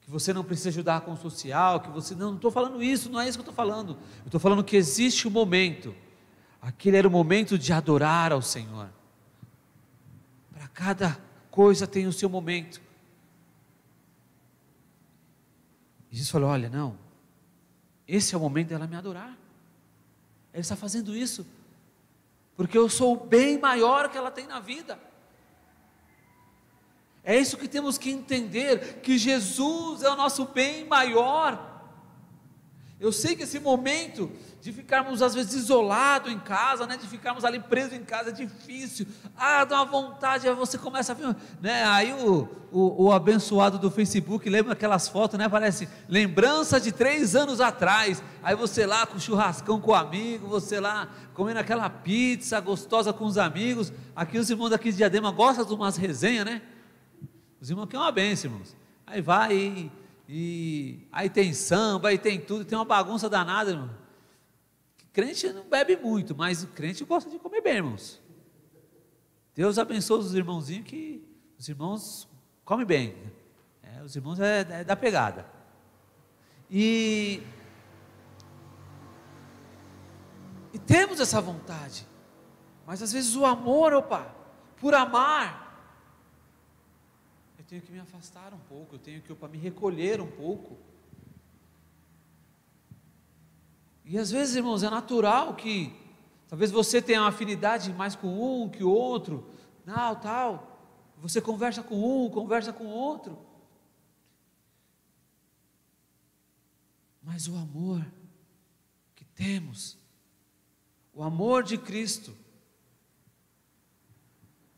[0.00, 2.14] Que você não precisa ajudar com o social, que você.
[2.14, 3.90] Não, não estou falando isso, não é isso que eu estou falando.
[4.20, 5.94] Eu estou falando que existe um momento.
[6.62, 8.88] Aquele era o momento de adorar ao Senhor.
[10.52, 12.80] Para cada coisa tem o seu momento.
[16.08, 16.96] E Jesus falou: olha, não,
[18.06, 19.36] esse é o momento dela me adorar.
[20.54, 21.44] Ele está fazendo isso,
[22.56, 25.00] porque eu sou o bem maior que ela tem na vida.
[27.24, 31.71] É isso que temos que entender: que Jesus é o nosso bem maior.
[33.02, 34.30] Eu sei que esse momento
[34.60, 38.32] de ficarmos às vezes isolados em casa, né, de ficarmos ali presos em casa é
[38.32, 39.08] difícil.
[39.36, 43.76] Ah, dá uma vontade, aí você começa a ver, né, aí o, o, o abençoado
[43.76, 48.22] do Facebook lembra aquelas fotos, né, parece lembrança de três anos atrás.
[48.40, 53.24] Aí você lá com churrascão com o amigo, você lá comendo aquela pizza gostosa com
[53.24, 53.92] os amigos.
[54.14, 56.62] Aqui os irmãos daqui de Diadema gostam de umas resenhas, né?
[57.60, 58.76] Os irmãos que é uma benção, irmãos.
[59.04, 59.90] Aí vai
[60.28, 63.90] e, aí tem samba, aí tem tudo, tem uma bagunça danada, irmão.
[65.12, 68.20] Crente não bebe muito, mas o crente gosta de comer bem, irmãos.
[69.54, 71.22] Deus abençoe os irmãozinhos que
[71.58, 72.28] os irmãos
[72.64, 73.14] comem bem.
[73.82, 75.46] É, os irmãos é, é da pegada.
[76.70, 77.42] E,
[80.72, 82.06] e temos essa vontade.
[82.86, 84.34] Mas às vezes o amor, opa,
[84.78, 85.61] por amar,
[87.72, 90.76] tenho que me afastar um pouco, eu tenho que para me recolher um pouco.
[94.04, 95.90] E às vezes, irmãos, é natural que
[96.50, 99.50] talvez você tenha uma afinidade mais com um que o outro,
[99.86, 101.12] tal, tal.
[101.16, 103.38] Você conversa com um, conversa com o outro.
[107.22, 108.04] Mas o amor
[109.14, 109.96] que temos,
[111.14, 112.36] o amor de Cristo,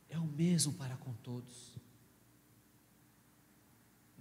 [0.09, 1.64] é o mesmo para com todos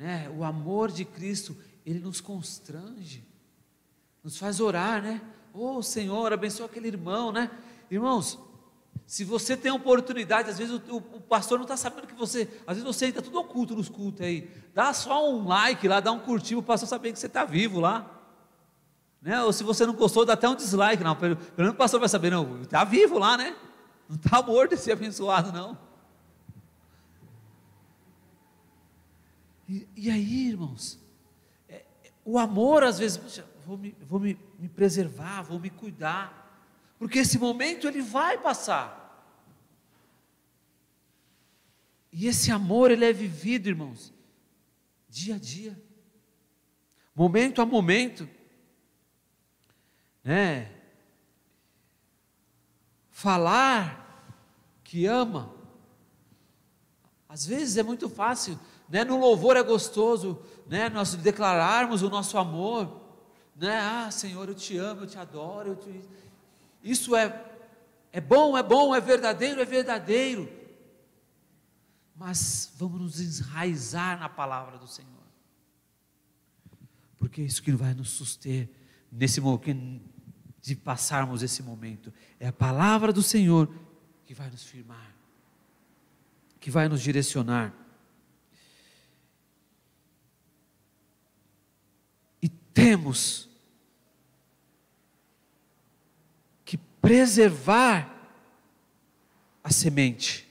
[0.03, 0.29] né?
[0.37, 3.25] O amor de Cristo, ele nos constrange,
[4.21, 5.21] nos faz orar, né?
[5.53, 7.49] Oh Senhor, abençoa aquele irmão, né?
[7.89, 8.37] Irmãos,
[9.07, 12.49] se você tem oportunidade, às vezes o, o, o pastor não está sabendo que você,
[12.67, 16.11] às vezes você está tudo oculto nos cultos aí, dá só um like lá, dá
[16.11, 18.05] um curtir, o pastor saber que você está vivo lá.
[19.21, 19.41] Né?
[19.41, 21.15] Ou se você não gostou, dá até um dislike, não.
[21.15, 23.55] Pelo, menos o pastor vai saber, não, está vivo lá, né?
[24.09, 25.77] Não está morto esse abençoado, não.
[29.74, 30.99] E, e aí, irmãos,
[31.67, 31.84] é,
[32.24, 36.63] o amor às vezes, puxa, vou, me, vou me, me preservar, vou me cuidar,
[36.99, 39.01] porque esse momento ele vai passar.
[42.11, 44.13] E esse amor ele é vivido, irmãos,
[45.09, 45.82] dia a dia,
[47.15, 48.30] momento a momento,
[50.24, 50.71] né?
[53.09, 54.38] Falar
[54.84, 55.51] que ama,
[57.28, 58.59] às vezes é muito fácil
[58.89, 59.03] né?
[59.03, 60.89] No louvor é gostoso, né?
[60.89, 63.01] Nós declararmos o nosso amor,
[63.55, 63.79] né?
[63.79, 66.01] Ah, Senhor, eu te amo, eu te adoro, eu te...
[66.84, 67.51] isso é
[68.15, 70.47] é bom, é bom, é verdadeiro, é verdadeiro.
[72.15, 75.09] Mas vamos nos enraizar na palavra do Senhor.
[77.17, 78.69] Porque é isso que vai nos suster
[79.11, 80.13] nesse momento
[80.61, 82.13] de passarmos esse momento.
[82.39, 83.67] É a palavra do Senhor
[84.23, 85.13] que vai nos firmar,
[86.59, 87.73] que vai nos direcionar.
[92.41, 92.47] E
[92.84, 93.47] temos
[96.65, 98.13] que preservar
[99.63, 100.49] a semente.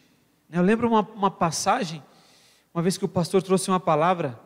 [0.51, 2.03] Eu lembro uma, uma passagem,
[2.73, 4.41] uma vez que o pastor trouxe uma palavra,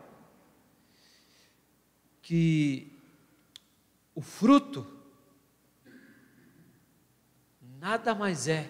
[2.22, 2.93] que
[4.14, 4.84] o fruto
[7.78, 8.68] nada mais é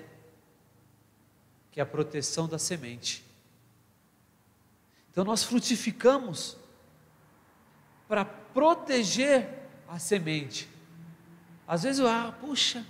[1.70, 3.24] que a proteção da semente.
[5.10, 6.56] Então nós frutificamos
[8.06, 10.66] para proteger a semente.
[11.68, 12.86] Às vezes, ah, puxa,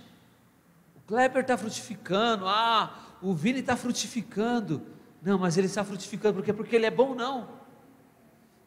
[0.95, 4.81] o Kleber está frutificando, ah, o Vini está frutificando.
[5.21, 7.47] Não, mas ele está frutificando porque porque ele é bom não.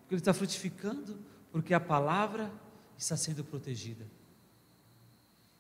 [0.01, 1.19] Porque ele está frutificando
[1.51, 2.53] porque a palavra
[2.99, 4.05] está sendo protegida.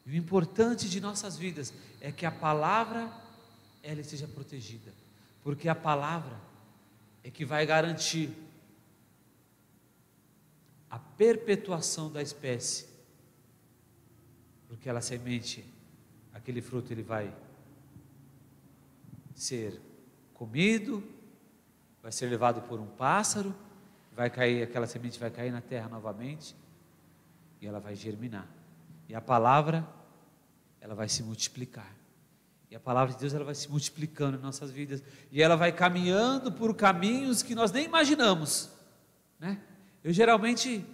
[0.04, 1.72] E o importante de nossas vidas
[2.02, 3.10] é que a palavra
[3.82, 4.92] ela esteja protegida,
[5.42, 6.36] porque a palavra
[7.24, 8.30] é que vai garantir
[10.90, 12.88] a perpetuação da espécie.
[14.66, 15.64] Porque ela semente,
[16.32, 17.32] aquele fruto ele vai
[19.34, 19.80] ser
[20.34, 21.02] comido,
[22.02, 23.54] vai ser levado por um pássaro,
[24.12, 26.56] vai cair, aquela semente vai cair na terra novamente
[27.60, 28.48] e ela vai germinar.
[29.08, 29.86] E a palavra,
[30.80, 31.94] ela vai se multiplicar.
[32.70, 35.72] E a palavra de Deus ela vai se multiplicando em nossas vidas e ela vai
[35.72, 38.70] caminhando por caminhos que nós nem imaginamos,
[39.38, 39.60] né?
[40.02, 40.84] Eu geralmente,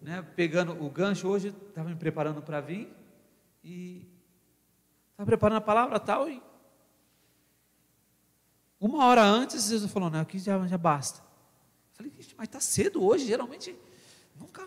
[0.00, 2.88] né, pegando o gancho hoje, estava me preparando para vir
[3.62, 4.06] e
[5.12, 6.42] estava preparando a palavra tal e
[8.84, 11.20] uma hora antes, Jesus falou: Não, aqui já, já basta.
[11.20, 13.74] Eu falei: Mas está cedo hoje, geralmente
[14.38, 14.60] nunca.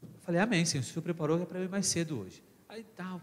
[0.00, 0.82] Eu falei: Amém, Senhor.
[0.82, 2.44] O Senhor preparou para eu ir mais cedo hoje.
[2.68, 3.20] Aí tal.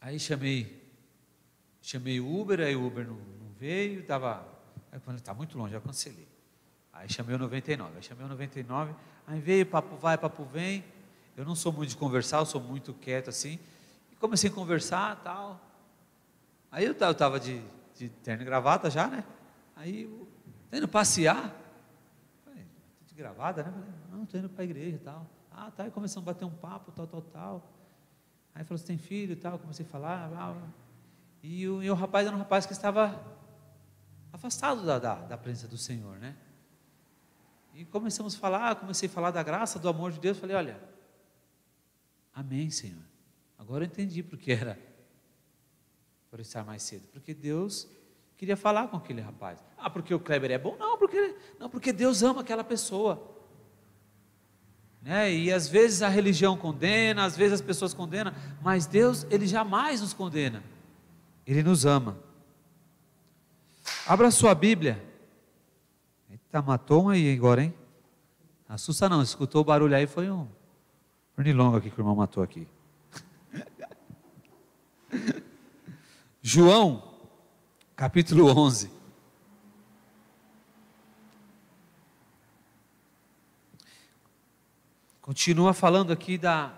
[0.00, 0.80] Aí chamei,
[1.82, 4.57] chamei o Uber, aí o Uber não, não veio, estava.
[4.92, 6.28] Aí quando está muito longe, eu cancelei.
[6.92, 8.92] Aí chamei o 99, aí chamei o 99,
[9.26, 10.84] aí veio, papo vai, papo vem.
[11.36, 13.58] Eu não sou muito de conversar, eu sou muito quieto assim.
[14.10, 15.60] E comecei a conversar tal.
[16.70, 17.62] Aí eu estava de,
[17.96, 19.24] de terno e gravata já, né?
[19.76, 20.28] Aí, eu,
[20.72, 21.54] indo passear.
[22.44, 22.64] Falei,
[23.06, 23.70] de gravata, né?
[23.70, 25.24] Falei, não, estou indo para a igreja e tal.
[25.52, 25.84] Ah, tá.
[25.84, 27.72] Aí começamos a bater um papo, tal, tal, tal.
[28.54, 29.58] Aí falou, você tem filho e tal.
[29.58, 30.28] Comecei a falar.
[30.28, 30.68] Blá, blá.
[31.42, 33.37] E, o, e o rapaz era um rapaz que estava
[34.32, 36.36] afastado da, da, da presença do Senhor, né?
[37.74, 40.38] E começamos a falar, comecei a falar da graça, do amor de Deus.
[40.38, 40.80] Falei, olha,
[42.34, 43.02] amém, Senhor.
[43.56, 44.78] Agora eu entendi porque era
[46.30, 47.06] por estar mais cedo?
[47.12, 47.88] Porque Deus
[48.36, 49.62] queria falar com aquele rapaz.
[49.76, 50.76] Ah, porque o Kleber é bom?
[50.76, 53.36] Não, porque, não, porque Deus ama aquela pessoa.
[55.00, 55.32] Né?
[55.32, 60.00] E às vezes a religião condena, às vezes as pessoas condenam, mas Deus, Ele jamais
[60.00, 60.62] nos condena.
[61.46, 62.18] Ele nos ama.
[64.08, 65.06] Abra sua Bíblia.
[66.30, 67.74] Eita, matou um aí agora, hein?
[68.66, 70.48] Assusta não, escutou o barulho aí, foi um
[71.36, 72.66] pernilongo aqui que o irmão matou aqui.
[76.40, 77.18] João,
[77.94, 78.90] capítulo 11.
[85.20, 86.72] Continua falando aqui da,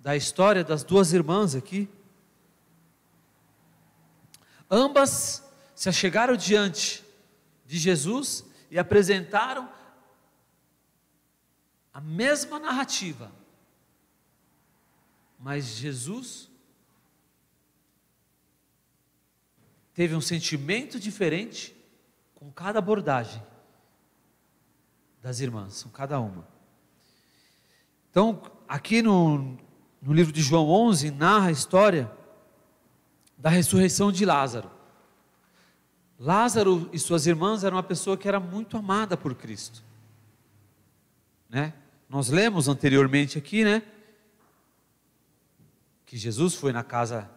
[0.00, 1.88] da história das duas irmãs aqui.
[4.68, 5.45] Ambas
[5.76, 7.04] se achegaram diante
[7.66, 9.70] de Jesus e apresentaram
[11.92, 13.30] a mesma narrativa.
[15.38, 16.50] Mas Jesus
[19.92, 21.76] teve um sentimento diferente
[22.34, 23.42] com cada abordagem
[25.20, 26.48] das irmãs, com cada uma.
[28.10, 29.58] Então, aqui no,
[30.00, 32.10] no livro de João 11, narra a história
[33.36, 34.75] da ressurreição de Lázaro.
[36.18, 39.82] Lázaro e suas irmãs eram uma pessoa que era muito amada por Cristo.
[41.48, 41.74] Né?
[42.08, 43.82] Nós lemos anteriormente aqui, né?
[46.04, 47.30] Que Jesus foi na casa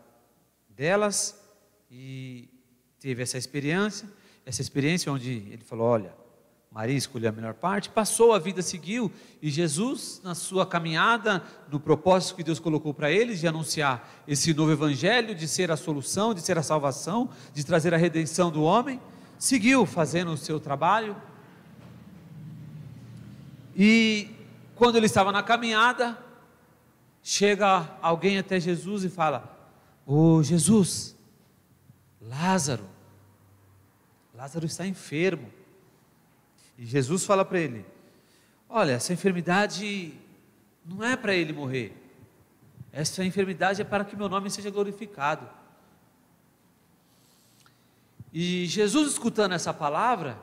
[0.70, 1.40] delas
[1.92, 2.48] e
[3.00, 4.08] teve essa experiência,
[4.46, 6.14] essa experiência onde ele falou: olha,
[6.72, 9.12] Maria escolheu a melhor parte, passou, a vida seguiu,
[9.42, 14.54] e Jesus, na sua caminhada, no propósito que Deus colocou para eles, de anunciar esse
[14.54, 18.62] novo evangelho, de ser a solução, de ser a salvação, de trazer a redenção do
[18.62, 19.02] homem,
[19.40, 21.16] seguiu fazendo o seu trabalho.
[23.76, 24.30] E
[24.76, 26.18] quando ele estava na caminhada,
[27.24, 29.58] chega alguém até Jesus e fala:
[30.06, 31.16] Ô oh, Jesus,
[32.22, 32.86] Lázaro,
[34.36, 35.59] Lázaro está enfermo.
[36.80, 37.86] E Jesus fala para ele:
[38.70, 40.18] Olha, essa enfermidade
[40.86, 41.94] não é para ele morrer,
[42.90, 45.46] essa enfermidade é para que meu nome seja glorificado.
[48.32, 50.40] E Jesus, escutando essa palavra,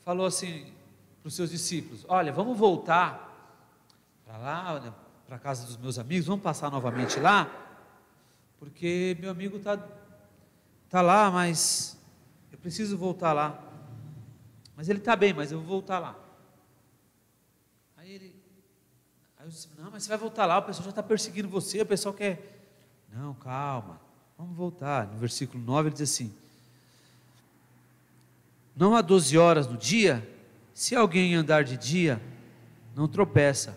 [0.00, 0.72] falou assim
[1.22, 3.30] para os seus discípulos: Olha, vamos voltar
[4.26, 4.92] para lá, né,
[5.28, 7.48] para a casa dos meus amigos, vamos passar novamente lá,
[8.58, 9.78] porque meu amigo está
[10.90, 11.96] tá lá, mas
[12.54, 13.60] eu preciso voltar lá.
[14.76, 16.16] Mas ele está bem, mas eu vou voltar lá.
[17.96, 18.36] Aí ele,
[19.36, 21.80] aí eu disse, não, mas você vai voltar lá, o pessoal já está perseguindo você,
[21.82, 22.70] o pessoal quer.
[23.12, 24.00] Não, calma,
[24.38, 25.08] vamos voltar.
[25.08, 26.32] No versículo 9 ele diz assim:
[28.76, 30.24] Não há 12 horas no dia,
[30.72, 32.22] se alguém andar de dia,
[32.94, 33.76] não tropeça,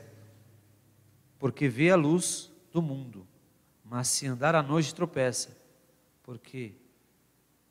[1.39, 3.25] porque vê a luz do mundo,
[3.83, 5.57] mas se andar à noite, tropeça,
[6.21, 6.75] porque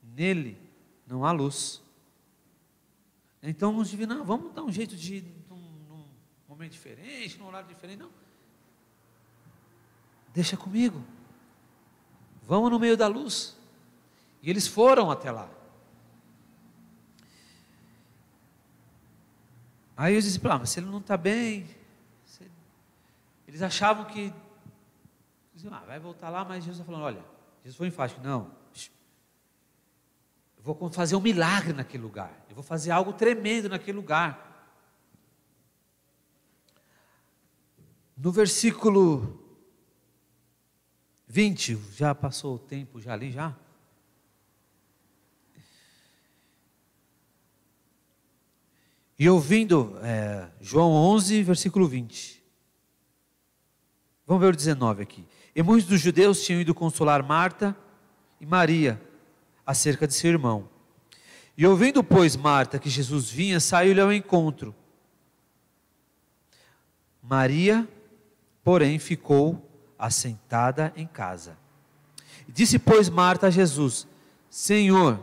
[0.02, 0.65] nele
[1.06, 1.82] não há luz.
[3.42, 5.56] Então nos diz, não, vamos dar um jeito de num,
[5.88, 6.04] num
[6.48, 7.98] momento diferente, num horário diferente.
[8.00, 8.10] Não.
[10.34, 11.02] Deixa comigo.
[12.42, 13.56] Vamos no meio da luz.
[14.42, 15.48] E eles foram até lá.
[19.96, 21.66] Aí eu disse, ah, mas se ele não está bem.
[23.48, 24.32] Eles achavam que.
[25.70, 27.24] Ah, vai voltar lá, mas Jesus está falando: olha,
[27.62, 28.20] Jesus foi enfático.
[28.22, 28.50] Não,
[30.74, 34.44] vou fazer um milagre naquele lugar, eu vou fazer algo tremendo naquele lugar.
[38.16, 39.40] No versículo
[41.28, 43.54] 20, já passou o tempo já ali já?
[49.18, 52.42] E ouvindo, é, João 11, versículo 20.
[54.26, 55.26] Vamos ver o 19 aqui.
[55.54, 57.74] E muitos dos judeus tinham ido consolar Marta
[58.40, 59.00] e Maria
[59.66, 60.68] acerca de seu irmão.
[61.56, 64.74] E ouvindo, pois, Marta que Jesus vinha, saiu-lhe ao encontro.
[67.22, 67.88] Maria,
[68.62, 71.58] porém, ficou assentada em casa.
[72.46, 74.06] Disse, pois, Marta a Jesus:
[74.48, 75.20] Senhor,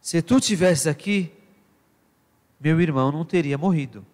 [0.00, 1.32] se tu tivesses aqui,
[2.60, 4.06] meu irmão não teria morrido.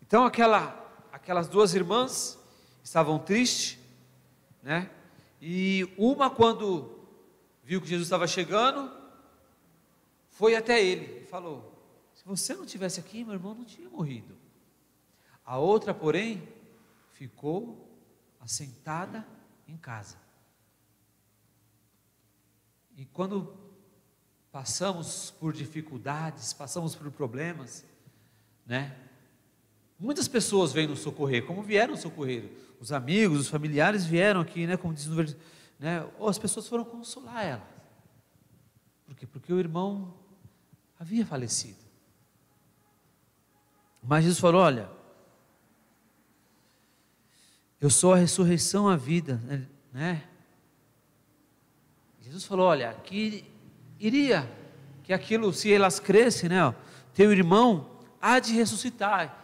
[0.00, 0.74] Então, aquela,
[1.12, 2.38] aquelas duas irmãs
[2.82, 3.78] estavam tristes,
[4.62, 4.90] né?
[5.44, 7.00] E uma, quando
[7.64, 8.88] viu que Jesus estava chegando,
[10.30, 11.76] foi até ele e falou:
[12.14, 14.36] Se você não tivesse aqui, meu irmão não tinha morrido.
[15.44, 16.48] A outra, porém,
[17.10, 17.90] ficou
[18.38, 19.26] assentada
[19.66, 20.16] em casa.
[22.96, 23.52] E quando
[24.52, 27.84] passamos por dificuldades, passamos por problemas,
[28.64, 28.96] né?
[29.98, 32.48] Muitas pessoas vêm nos socorrer, como vieram socorrer.
[32.82, 34.76] Os amigos, os familiares vieram aqui, né?
[34.76, 35.46] Como diz no versículo,
[35.78, 36.04] né?
[36.18, 37.68] Ou as pessoas foram consolar ela.
[39.06, 39.24] Por quê?
[39.24, 40.12] Porque o irmão
[40.98, 41.78] havia falecido.
[44.02, 44.90] Mas Jesus falou: olha,
[47.80, 49.40] eu sou a ressurreição, a vida,
[49.92, 50.24] né?
[52.20, 53.44] Jesus falou: olha, que
[54.00, 54.50] iria,
[55.04, 56.64] que aquilo, se elas crescem, né?
[56.64, 56.74] Ó,
[57.14, 59.40] teu irmão há de ressuscitar.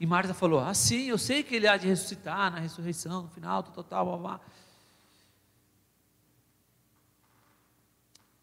[0.00, 3.28] E Marta falou: Ah, sim, eu sei que ele há de ressuscitar na ressurreição, no
[3.28, 4.40] final, tal, tal, blá, blá.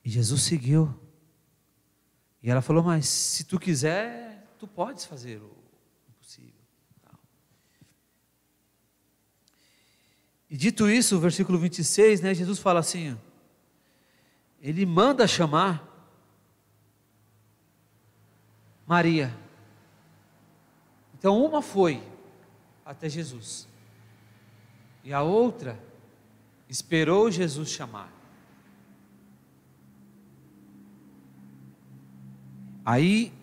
[0.06, 0.94] E Jesus seguiu.
[2.44, 5.52] E ela falou: Mas se tu quiser, tu podes fazer o
[6.08, 6.54] impossível.
[10.48, 13.20] E dito isso, o versículo 26, né, Jesus fala assim:
[14.62, 15.84] Ele manda chamar
[18.86, 19.47] Maria.
[21.18, 22.02] Então, uma foi
[22.86, 23.68] até Jesus,
[25.04, 25.78] e a outra
[26.70, 28.14] esperou Jesus chamar.
[32.86, 33.34] Aí,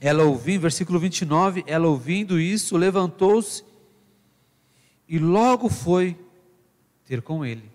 [0.00, 3.64] ela ouvindo, versículo 29, ela ouvindo isso, levantou-se
[5.08, 6.18] e logo foi
[7.04, 7.70] ter com ele.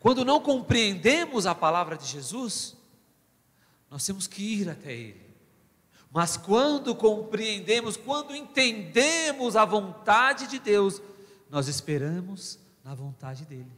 [0.00, 2.76] Quando não compreendemos a palavra de Jesus,
[3.90, 5.23] nós temos que ir até ele.
[6.14, 11.02] Mas quando compreendemos, quando entendemos a vontade de Deus,
[11.50, 13.72] nós esperamos na vontade dele.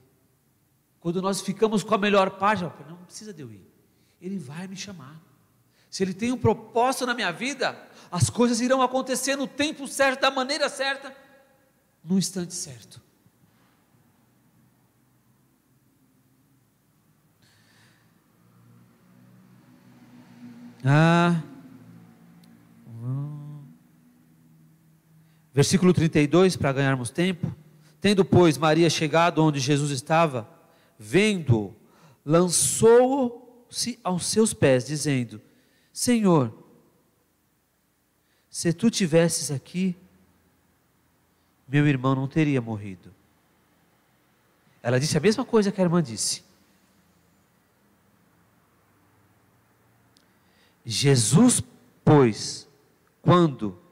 [1.01, 3.66] Quando nós ficamos com a melhor página, não precisa de eu ir.
[4.20, 5.18] Ele vai me chamar.
[5.89, 7.74] Se ele tem um propósito na minha vida,
[8.11, 11.16] as coisas irão acontecer no tempo certo, da maneira certa,
[12.05, 13.01] no instante certo.
[20.84, 21.43] Ah,
[25.57, 27.51] Versículo 32, para ganharmos tempo.
[27.99, 30.47] Tendo, pois, Maria chegado onde Jesus estava,
[30.99, 31.75] vendo,
[32.23, 35.41] lançou-se aos seus pés, dizendo:
[35.91, 36.53] Senhor,
[38.51, 39.97] se tu tivesses aqui,
[41.67, 43.11] meu irmão não teria morrido.
[44.83, 46.45] Ela disse a mesma coisa que a irmã disse.
[50.85, 51.63] Jesus,
[52.05, 52.69] pois,
[53.23, 53.86] quando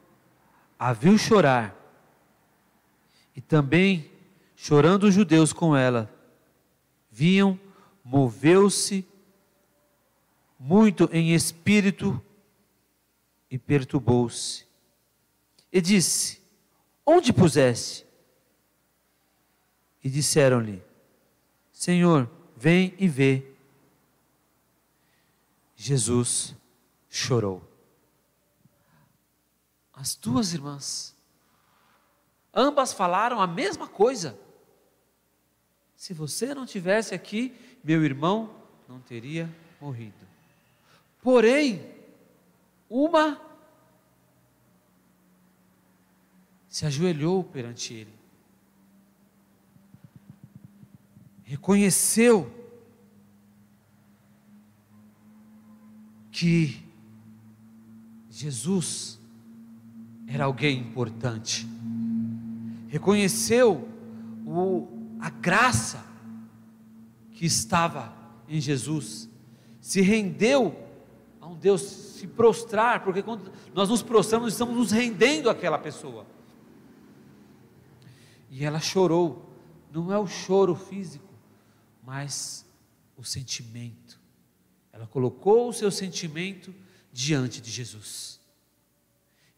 [0.77, 1.75] a viu chorar,
[3.35, 4.09] e também
[4.55, 6.11] chorando os judeus com ela,
[7.11, 7.59] viam,
[8.03, 9.07] moveu-se
[10.59, 12.21] muito em espírito
[13.49, 14.65] e perturbou-se.
[15.71, 16.41] E disse:
[17.05, 18.05] Onde puseste?
[20.03, 20.81] E disseram-lhe:
[21.71, 23.45] Senhor, vem e vê.
[25.75, 26.55] Jesus
[27.09, 27.74] chorou.
[29.95, 31.15] As duas irmãs,
[32.53, 34.37] ambas falaram a mesma coisa.
[35.95, 38.53] Se você não tivesse aqui, meu irmão
[38.89, 40.27] não teria morrido.
[41.21, 41.95] Porém,
[42.89, 43.41] uma
[46.67, 48.13] se ajoelhou perante ele,
[51.43, 52.51] reconheceu
[56.29, 56.83] que
[58.29, 59.17] Jesus
[60.27, 61.67] era alguém importante,
[62.87, 63.87] reconheceu
[64.45, 64.87] o,
[65.19, 66.03] a graça
[67.31, 68.13] que estava
[68.47, 69.29] em Jesus,
[69.79, 70.75] se rendeu
[71.39, 76.25] a um Deus, se prostrar, porque quando nós nos prostramos, estamos nos rendendo àquela pessoa.
[78.49, 79.53] E ela chorou,
[79.91, 81.33] não é o choro físico,
[82.03, 82.65] mas
[83.17, 84.19] o sentimento.
[84.93, 86.73] Ela colocou o seu sentimento
[87.11, 88.39] diante de Jesus.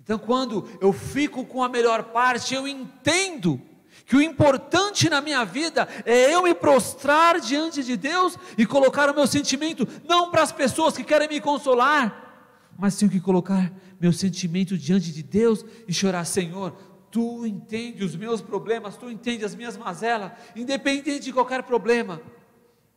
[0.07, 3.61] Então, quando eu fico com a melhor parte, eu entendo
[4.05, 9.09] que o importante na minha vida é eu me prostrar diante de Deus e colocar
[9.09, 13.69] o meu sentimento não para as pessoas que querem me consolar, mas tenho que colocar
[13.99, 16.71] meu sentimento diante de Deus e chorar, Senhor,
[17.11, 22.21] tu entende os meus problemas, tu entende as minhas mazelas, independente de qualquer problema,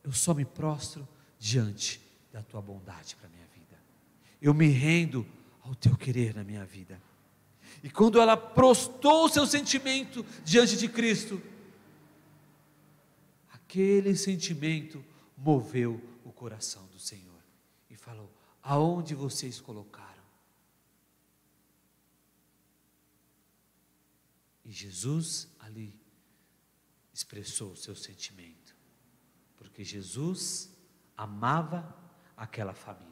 [0.05, 1.09] eu só me prostro
[1.41, 2.01] diante
[2.33, 3.77] da tua bondade para minha vida.
[4.41, 5.27] Eu me rendo
[5.71, 7.01] ao teu querer na minha vida.
[7.81, 11.41] E quando ela prostou o seu sentimento diante de Cristo,
[13.53, 15.03] aquele sentimento
[15.39, 17.41] moveu o coração do Senhor
[17.89, 18.29] e falou:
[18.61, 20.25] Aonde vocês colocaram?
[24.65, 25.95] E Jesus ali
[27.15, 28.75] expressou o seu sentimento,
[29.57, 30.69] porque Jesus
[31.17, 31.97] amava
[32.37, 33.10] aquela família.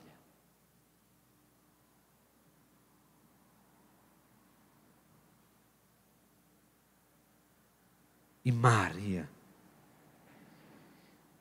[8.49, 9.29] E Maria,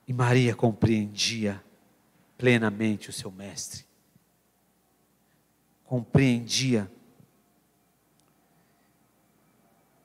[0.06, 1.64] e Maria compreendia
[2.38, 3.86] plenamente o seu mestre,
[5.86, 6.92] compreendia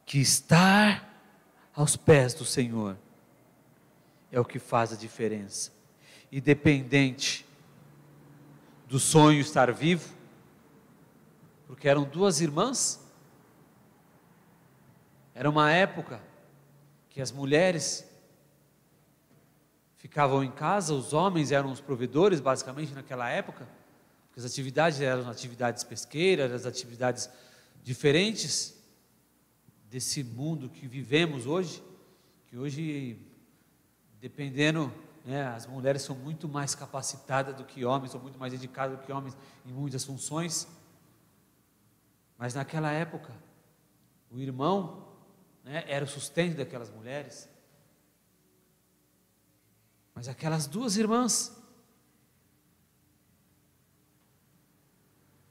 [0.07, 1.13] que estar
[1.75, 2.97] aos pés do Senhor
[4.31, 5.73] é o que faz a diferença,
[6.31, 7.45] independente
[8.87, 10.15] do sonho estar vivo,
[11.67, 13.05] porque eram duas irmãs,
[15.35, 16.31] era uma época
[17.13, 18.07] que as mulheres
[19.99, 23.69] ficavam em casa, os homens eram os provedores, basicamente, naquela época,
[24.27, 27.29] porque as atividades eram atividades pesqueiras, as atividades
[27.83, 28.75] diferentes
[29.91, 31.83] desse mundo que vivemos hoje,
[32.47, 33.19] que hoje,
[34.19, 34.91] dependendo,
[35.23, 39.05] né, as mulheres são muito mais capacitadas do que homens, são muito mais dedicadas do
[39.05, 39.37] que homens
[39.67, 40.67] em muitas funções,
[42.39, 43.35] mas naquela época,
[44.31, 45.12] o irmão
[45.65, 47.49] né, era o sustento daquelas mulheres.
[50.15, 51.57] Mas aquelas duas irmãs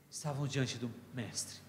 [0.09, 1.59] estavam diante do Mestre.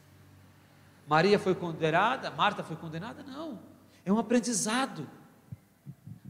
[1.07, 3.23] Maria foi condenada, Marta foi condenada?
[3.23, 3.61] Não.
[4.05, 5.09] É um aprendizado.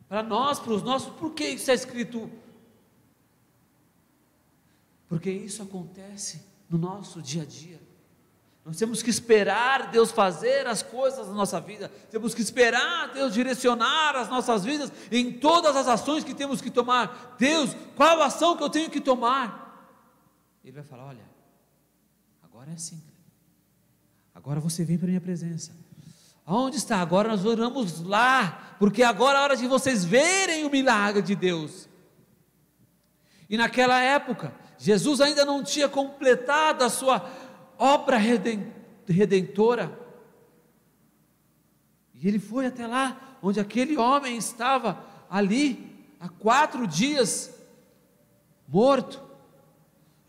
[0.09, 2.31] Para nós, para os nossos, por que isso é escrito?
[5.09, 7.81] Porque isso acontece no nosso dia a dia.
[8.65, 13.35] Nós temos que esperar Deus fazer as coisas na nossa vida, temos que esperar Deus
[13.35, 17.37] direcionar as nossas vidas em todas as ações que temos que tomar.
[17.39, 19.91] Deus, qual ação que eu tenho que tomar?
[20.63, 21.29] Ele vai falar: olha,
[22.41, 23.03] agora é assim,
[24.33, 25.73] agora você vem para a minha presença.
[26.47, 27.01] Aonde está?
[27.01, 31.35] Agora nós oramos lá, porque agora é a hora de vocês verem o milagre de
[31.35, 31.89] Deus.
[33.49, 37.21] E naquela época, Jesus ainda não tinha completado a sua
[37.83, 38.16] obra
[39.09, 39.99] redentora.
[42.14, 47.53] E ele foi até lá, onde aquele homem estava, ali, há quatro dias,
[48.68, 49.20] morto.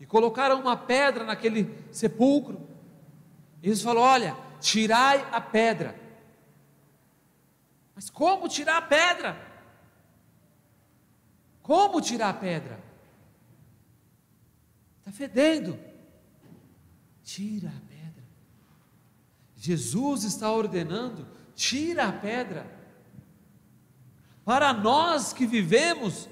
[0.00, 2.60] E colocaram uma pedra naquele sepulcro.
[3.62, 5.98] E eles falaram: Olha, tirai a pedra.
[7.94, 9.54] Mas como tirar a pedra?
[11.62, 12.82] Como tirar a pedra?
[14.98, 15.93] Está fedendo.
[17.24, 18.22] Tira a pedra.
[19.56, 22.70] Jesus está ordenando: tira a pedra.
[24.44, 26.28] Para nós que vivemos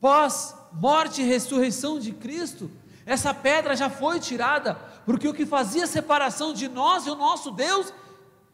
[0.00, 2.68] pós morte e ressurreição de Cristo,
[3.06, 4.74] essa pedra já foi tirada,
[5.06, 7.92] porque o que fazia separação de nós e o nosso Deus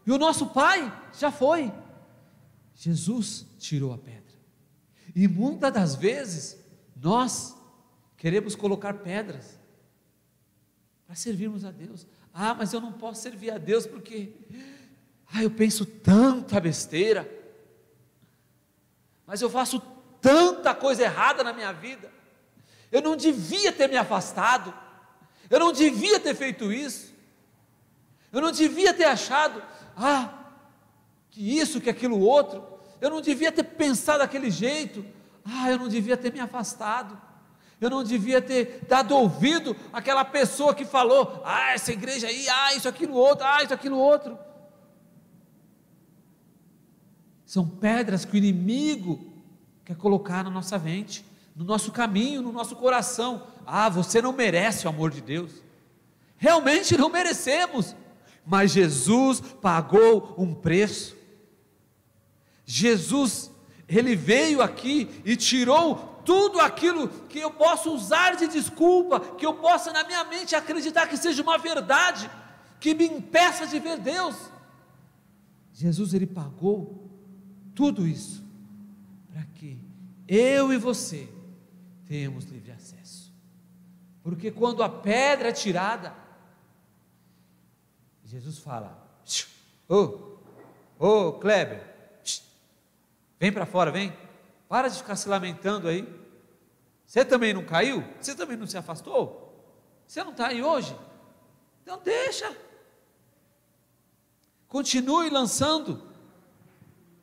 [0.06, 1.72] e o nosso Pai já foi.
[2.74, 4.22] Jesus tirou a pedra.
[5.16, 6.58] E muitas das vezes
[6.94, 7.56] nós
[8.16, 9.58] queremos colocar pedras
[11.06, 12.06] para servirmos a Deus.
[12.32, 14.32] Ah, mas eu não posso servir a Deus porque
[15.32, 17.28] ah, eu penso tanta besteira.
[19.26, 19.80] Mas eu faço
[20.20, 22.10] tanta coisa errada na minha vida.
[22.90, 24.72] Eu não devia ter me afastado.
[25.50, 27.12] Eu não devia ter feito isso.
[28.32, 29.62] Eu não devia ter achado,
[29.96, 30.52] ah,
[31.30, 32.66] que isso, que aquilo outro.
[33.00, 35.04] Eu não devia ter pensado daquele jeito.
[35.44, 37.20] Ah, eu não devia ter me afastado.
[37.80, 42.74] Eu não devia ter dado ouvido àquela pessoa que falou: ah, essa igreja aí, ah,
[42.74, 44.38] isso, aquilo outro, ah, isso, aquilo outro.
[47.44, 49.32] São pedras que o inimigo
[49.84, 53.46] quer colocar na nossa mente, no nosso caminho, no nosso coração.
[53.66, 55.62] Ah, você não merece o amor de Deus.
[56.36, 57.94] Realmente não merecemos,
[58.44, 61.16] mas Jesus pagou um preço.
[62.64, 63.50] Jesus,
[63.88, 69.54] ele veio aqui e tirou tudo aquilo que eu posso usar de desculpa, que eu
[69.54, 72.30] possa na minha mente acreditar que seja uma verdade,
[72.80, 74.36] que me impeça de ver Deus.
[75.72, 77.10] Jesus, ele pagou
[77.74, 78.42] tudo isso
[79.30, 79.78] para que
[80.28, 81.28] eu e você
[82.06, 83.32] tenhamos livre acesso.
[84.22, 86.14] Porque quando a pedra é tirada,
[88.24, 88.96] Jesus fala:
[89.88, 89.96] Ô,
[90.98, 91.82] ô, oh, Kleber,
[93.38, 94.23] vem para fora, vem.
[94.68, 96.08] Para de ficar se lamentando aí.
[97.06, 98.02] Você também não caiu?
[98.20, 99.44] Você também não se afastou?
[100.06, 100.96] Você não está aí hoje?
[101.82, 102.56] Então deixa.
[104.68, 106.02] Continue lançando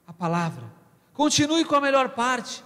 [0.06, 0.72] a palavra.
[1.14, 2.64] Continue com a melhor parte,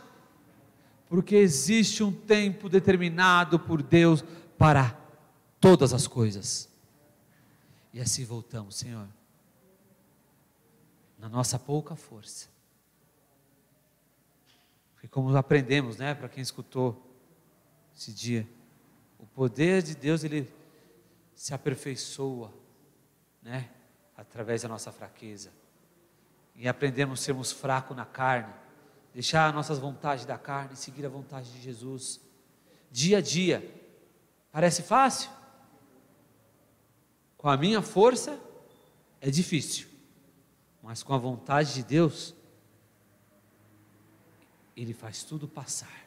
[1.10, 4.24] porque existe um tempo determinado por Deus
[4.58, 4.96] para
[5.60, 6.70] todas as coisas.
[7.92, 9.08] E assim voltamos, Senhor,
[11.18, 12.55] na nossa pouca força.
[15.16, 17.02] Como aprendemos, né, para quem escutou
[17.96, 18.46] esse dia,
[19.18, 20.54] o poder de Deus ele
[21.34, 22.54] se aperfeiçoa,
[23.42, 23.70] né,
[24.18, 25.54] através da nossa fraqueza
[26.54, 28.54] e aprendemos a sermos fracos na carne,
[29.14, 32.20] deixar nossas vontades da carne seguir a vontade de Jesus,
[32.92, 33.64] dia a dia.
[34.52, 35.32] Parece fácil?
[37.38, 38.38] Com a minha força
[39.22, 39.88] é difícil,
[40.84, 42.35] mas com a vontade de Deus,
[44.76, 46.06] Ele faz tudo passar,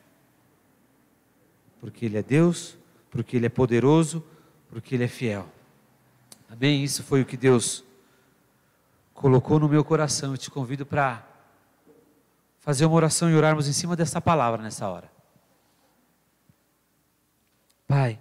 [1.81, 2.77] porque Ele é Deus,
[3.11, 4.25] porque Ele é poderoso,
[4.69, 5.49] porque Ele é fiel.
[6.51, 6.83] Amém?
[6.83, 7.85] Isso foi o que Deus
[9.15, 10.33] colocou no meu coração.
[10.33, 11.27] Eu te convido para
[12.61, 15.11] fazer uma oração e orarmos em cima dessa palavra nessa hora.
[17.87, 18.19] Pai,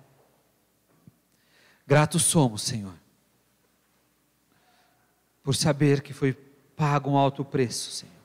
[1.86, 2.94] gratos somos, Senhor,
[5.44, 6.34] por saber que foi
[6.76, 8.17] pago um alto preço, Senhor.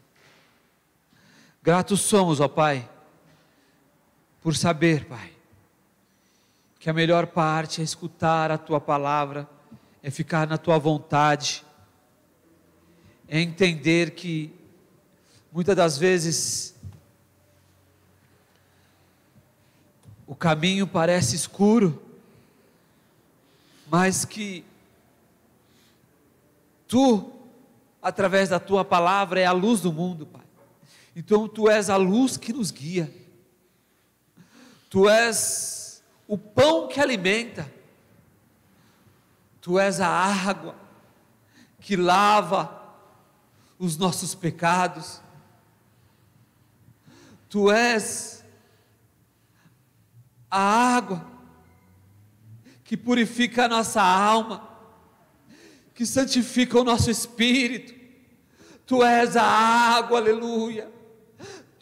[1.63, 2.89] Gratos somos, ó Pai,
[4.41, 5.33] por saber, Pai,
[6.79, 9.49] que a melhor parte é escutar a Tua palavra,
[10.03, 11.65] é ficar na Tua vontade
[13.35, 14.55] é entender que
[15.51, 16.75] muitas das vezes
[20.27, 22.03] o caminho parece escuro,
[23.91, 24.63] mas que
[26.87, 27.33] tu,
[28.03, 30.42] através da tua palavra, é a luz do mundo, Pai.
[31.15, 33.13] Então tu és a luz que nos guia,
[34.89, 37.71] tu és o pão que alimenta,
[39.61, 40.77] tu és a água
[41.79, 42.81] que lava
[43.79, 45.21] os nossos pecados.
[47.49, 48.45] Tu és
[50.51, 51.27] a água
[52.85, 54.69] que purifica a nossa alma,
[55.95, 57.93] que santifica o nosso espírito.
[58.87, 60.91] Tu és a água, aleluia.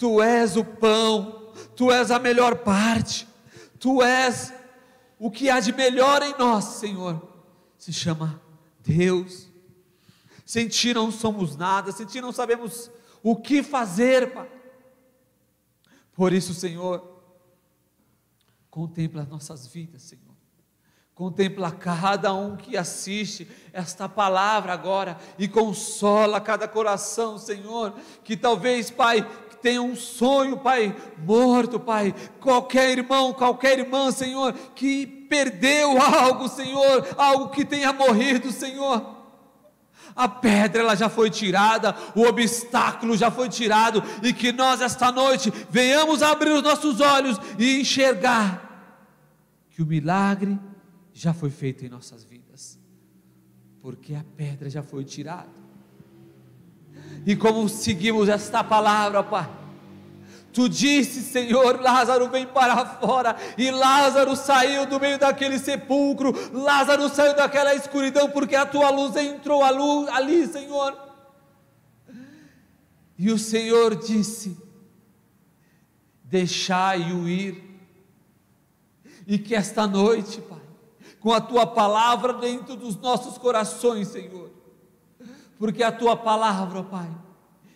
[0.00, 3.28] Tu és o pão, Tu és a melhor parte,
[3.78, 4.50] Tu és
[5.18, 7.22] o que há de melhor em nós, Senhor.
[7.76, 8.40] Se chama
[8.80, 9.46] Deus.
[10.46, 12.90] Sem Ti não somos nada, sem Ti não sabemos
[13.22, 14.50] o que fazer, Pai.
[16.14, 17.22] Por isso, Senhor,
[18.70, 20.24] contempla as nossas vidas, Senhor.
[21.14, 27.92] Contempla cada um que assiste esta palavra agora e consola cada coração, Senhor,
[28.24, 29.28] que talvez, Pai,
[29.60, 32.14] tenha um sonho, Pai, morto, Pai.
[32.40, 39.18] Qualquer irmão, qualquer irmã, Senhor, que perdeu algo, Senhor, algo que tenha morrido, Senhor.
[40.14, 45.12] A pedra ela já foi tirada, o obstáculo já foi tirado, e que nós esta
[45.12, 48.68] noite venhamos abrir os nossos olhos e enxergar
[49.70, 50.58] que o milagre
[51.12, 52.78] já foi feito em nossas vidas,
[53.80, 55.59] porque a pedra já foi tirada.
[57.26, 59.48] E como seguimos esta palavra, Pai?
[60.52, 67.08] Tu disse, Senhor, Lázaro vem para fora, e Lázaro saiu do meio daquele sepulcro, Lázaro
[67.08, 70.96] saiu daquela escuridão, porque a tua luz entrou ali, Senhor.
[73.16, 74.56] E o Senhor disse:
[76.24, 77.62] Deixai-o ir,
[79.26, 80.58] e que esta noite, Pai,
[81.20, 84.49] com a tua palavra dentro dos nossos corações, Senhor.
[85.60, 87.10] Porque a tua palavra, Pai,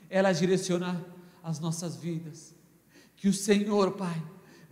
[0.09, 1.05] ela direciona
[1.43, 2.55] as nossas vidas.
[3.15, 4.23] Que o Senhor, Pai,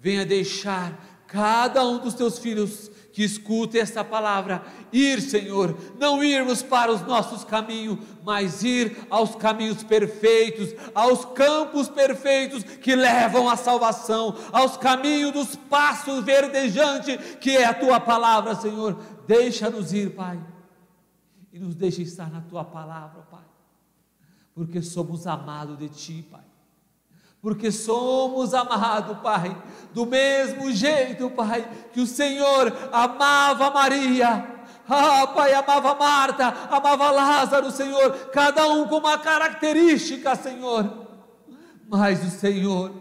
[0.01, 6.63] venha deixar cada um dos teus filhos que escuta esta palavra, ir, Senhor, não irmos
[6.63, 13.59] para os nossos caminhos, mas ir aos caminhos perfeitos, aos campos perfeitos que levam à
[13.59, 18.99] salvação, aos caminhos dos passos verdejantes, que é a tua palavra, Senhor.
[19.27, 20.41] Deixa-nos ir, Pai,
[21.53, 23.45] e nos deixa estar na tua palavra, Pai,
[24.55, 26.41] porque somos amados de Ti, Pai.
[27.43, 29.61] Porque somos amados, Pai,
[29.93, 34.49] do mesmo jeito, Pai, que o Senhor amava Maria.
[34.89, 41.07] Ah, Pai, amava Marta, amava Lázaro, Senhor, cada um com uma característica, Senhor.
[41.89, 42.93] Mas o Senhor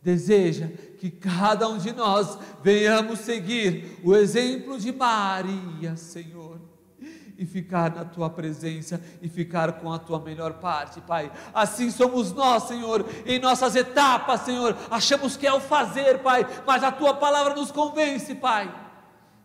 [0.00, 6.53] deseja que cada um de nós venhamos seguir o exemplo de Maria, Senhor
[7.36, 11.30] e ficar na tua presença e ficar com a tua melhor parte, Pai.
[11.52, 14.76] Assim somos nós, Senhor, em nossas etapas, Senhor.
[14.90, 18.72] Achamos que é o fazer, Pai, mas a tua palavra nos convence, Pai,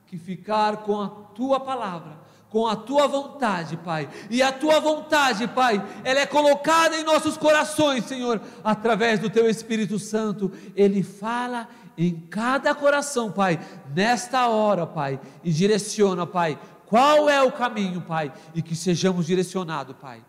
[0.06, 4.10] que ficar com a tua palavra com a tua vontade, Pai.
[4.30, 9.48] E a tua vontade, Pai, ela é colocada em nossos corações, Senhor, através do teu
[9.48, 10.52] Espírito Santo.
[10.76, 11.68] Ele fala
[11.98, 13.60] em cada coração, Pai,
[13.94, 16.58] nesta hora, Pai, e direciona, Pai,
[16.90, 20.26] qual é o caminho, Pai, e que sejamos direcionados, Pai.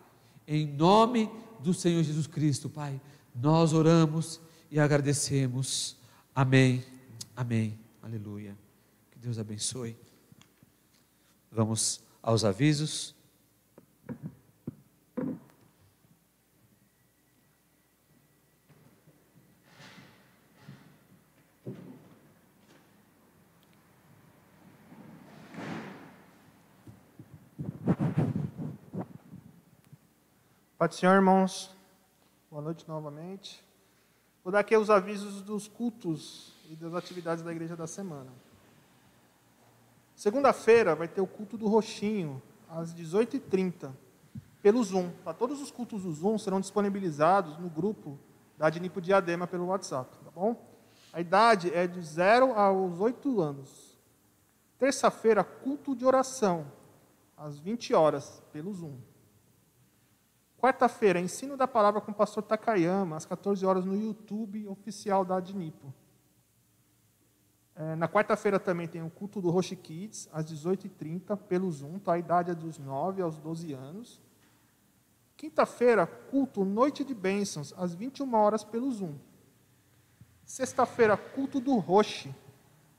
[0.47, 3.01] Em nome do Senhor Jesus Cristo, Pai,
[3.35, 4.39] nós oramos
[4.71, 5.97] e agradecemos.
[6.35, 6.85] Amém.
[7.35, 7.79] Amém.
[8.03, 8.55] Aleluia.
[9.11, 9.97] Que Deus abençoe.
[11.51, 13.15] Vamos aos avisos.
[30.79, 31.75] Pai Senhor, irmãos.
[32.51, 33.63] Boa noite novamente.
[34.43, 38.31] Vou dar aqui os avisos dos cultos e das atividades da igreja da semana.
[40.17, 43.91] Segunda-feira vai ter o culto do Roxinho, às 18h30,
[44.63, 45.11] pelo Zoom.
[45.25, 45.33] Tá?
[45.35, 48.19] Todos os cultos do Zoom serão disponibilizados no grupo
[48.57, 50.57] da Adnipo Diadema pelo WhatsApp, tá bom?
[51.13, 53.99] A idade é de 0 aos 8 anos.
[54.79, 56.67] Terça-feira, culto de oração,
[57.41, 58.99] às 20 horas, pelo Zoom.
[60.59, 65.37] Quarta-feira, ensino da palavra com o pastor Takayama, às 14 horas no YouTube oficial da
[65.39, 65.93] Adnipo.
[67.75, 72.13] É, na quarta-feira também tem o culto do Roche Kids, às 18h30, pelo Zoom, tá?
[72.13, 74.21] a idade é dos 9 aos 12 anos.
[75.35, 79.15] Quinta-feira, culto Noite de Bênçãos, às 21 horas, pelo Zoom.
[80.45, 82.35] Sexta-feira, culto do Roche,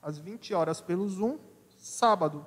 [0.01, 1.37] às 20 horas, pelo Zoom.
[1.77, 2.43] Sábado,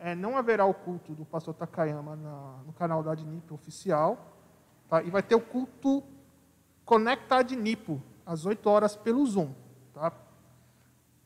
[0.00, 4.34] é, não haverá o culto do pastor Takayama na, no canal da Adnip oficial.
[4.88, 5.02] Tá?
[5.02, 6.02] E vai ter o culto
[6.86, 9.52] Conecta Nipo, às 8 horas pelo Zoom.
[9.92, 10.10] Tá?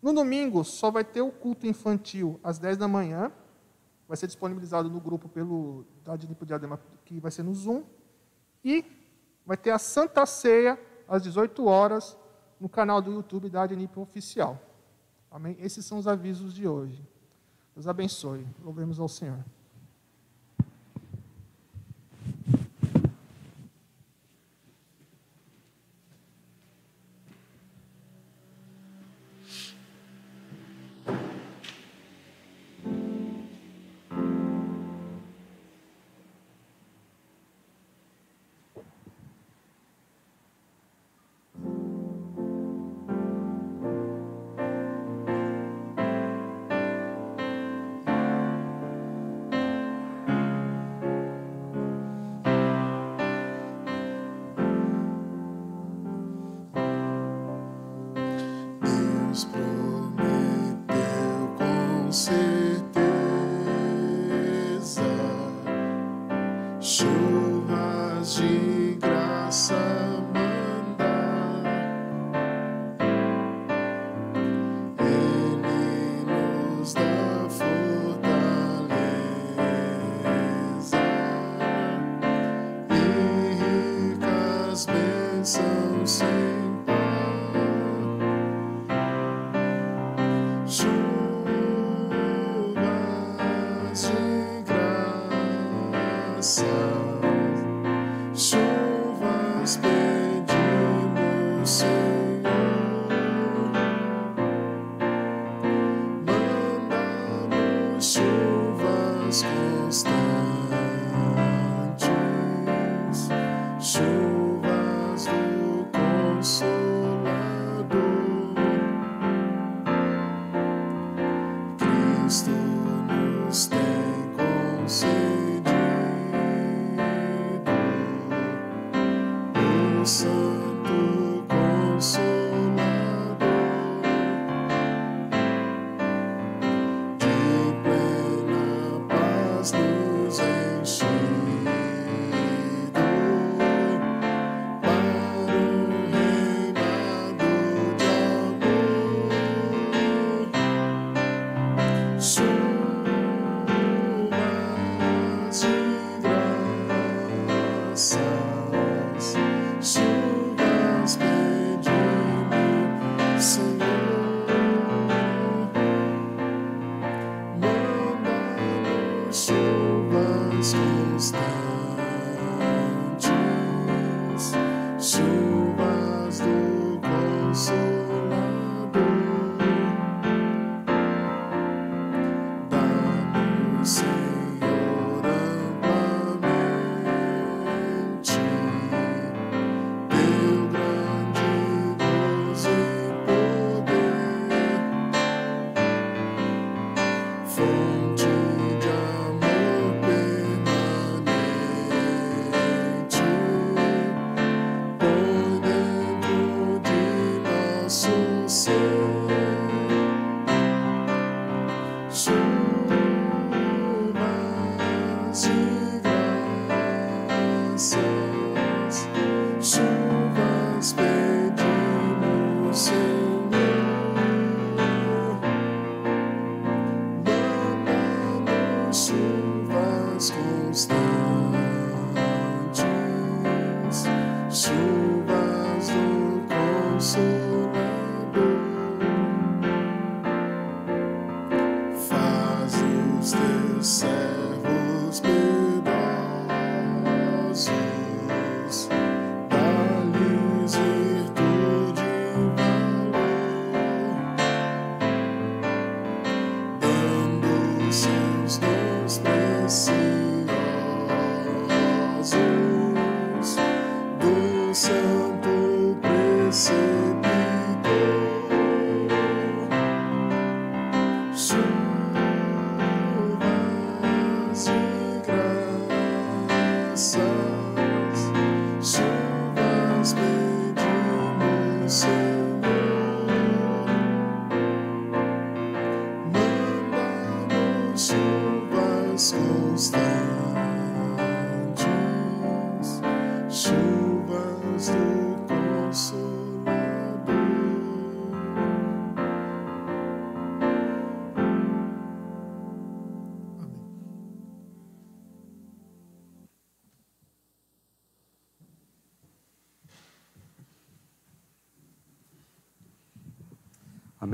[0.02, 3.30] No domingo, só vai ter o culto infantil às 10 da manhã.
[4.08, 7.84] Vai ser disponibilizado no grupo pelo da Adnipo Diadema, que vai ser no Zoom.
[8.62, 8.84] E
[9.46, 10.78] vai ter a Santa Ceia
[11.08, 12.18] às 18 horas
[12.58, 14.60] no canal do YouTube da Adnipo Oficial.
[15.30, 15.56] Amém?
[15.60, 17.13] Esses são os avisos de hoje.
[17.74, 18.46] Deus abençoe.
[18.62, 19.44] Louvemos ao Senhor.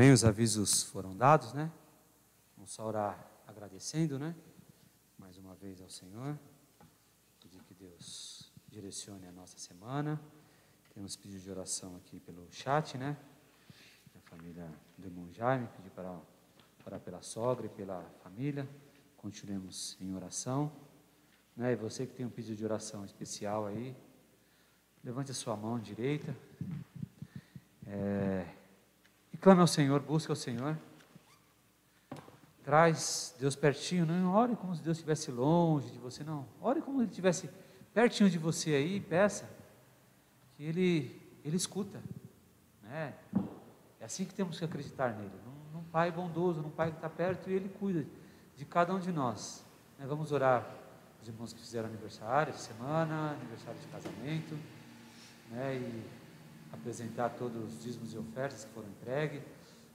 [0.00, 0.12] Amém?
[0.12, 1.70] Os avisos foram dados, né?
[2.56, 4.34] Vamos só orar agradecendo, né?
[5.18, 6.38] Mais uma vez ao Senhor.
[7.38, 10.18] Pedir que Deus direcione a nossa semana.
[10.94, 13.14] Temos pedido de oração aqui pelo chat, né?
[14.16, 14.66] A família
[14.96, 16.18] do irmão Jaime, pedir para
[16.86, 18.66] orar pela sogra e pela família.
[19.18, 20.72] Continuemos em oração.
[21.54, 21.72] Né?
[21.72, 23.94] E você que tem um pedido de oração especial aí,
[25.04, 26.34] levante a sua mão direita.
[27.86, 28.59] É,
[29.32, 30.76] e clame ao Senhor, busque ao Senhor.
[32.64, 36.46] Traz Deus pertinho, não ore como se Deus estivesse longe de você, não.
[36.60, 37.50] Ore como Ele estivesse
[37.92, 39.48] pertinho de você aí, peça
[40.56, 42.00] que Ele, Ele escuta.
[42.82, 43.14] Né?
[44.00, 47.08] É assim que temos que acreditar nele, num, num Pai bondoso, num Pai que está
[47.08, 48.06] perto e ele cuida
[48.56, 49.64] de cada um de nós.
[49.98, 50.66] Né, vamos orar
[51.20, 54.58] os irmãos que fizeram aniversário de semana, aniversário de casamento,
[55.50, 56.19] né, e
[56.72, 59.42] apresentar todos os dízimos e ofertas que foram entregues,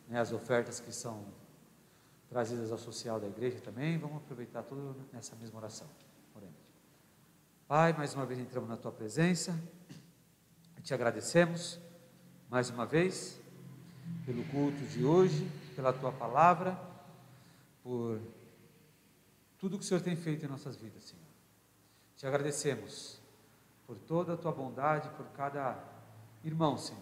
[0.07, 1.25] né, as ofertas que são
[2.29, 3.97] trazidas ao social da igreja também.
[3.97, 5.87] Vamos aproveitar tudo nessa mesma oração.
[6.35, 6.59] Oremos.
[7.67, 9.57] Pai, mais uma vez entramos na tua presença,
[10.83, 11.79] te agradecemos
[12.49, 13.39] mais uma vez
[14.25, 16.79] pelo culto de hoje, pela tua palavra,
[17.83, 18.19] por
[19.57, 21.25] tudo que o Senhor tem feito em nossas vidas, Senhor.
[22.15, 23.19] Te agradecemos
[23.87, 25.73] por toda a tua bondade, por cada
[26.47, 27.01] irmão, Senhor,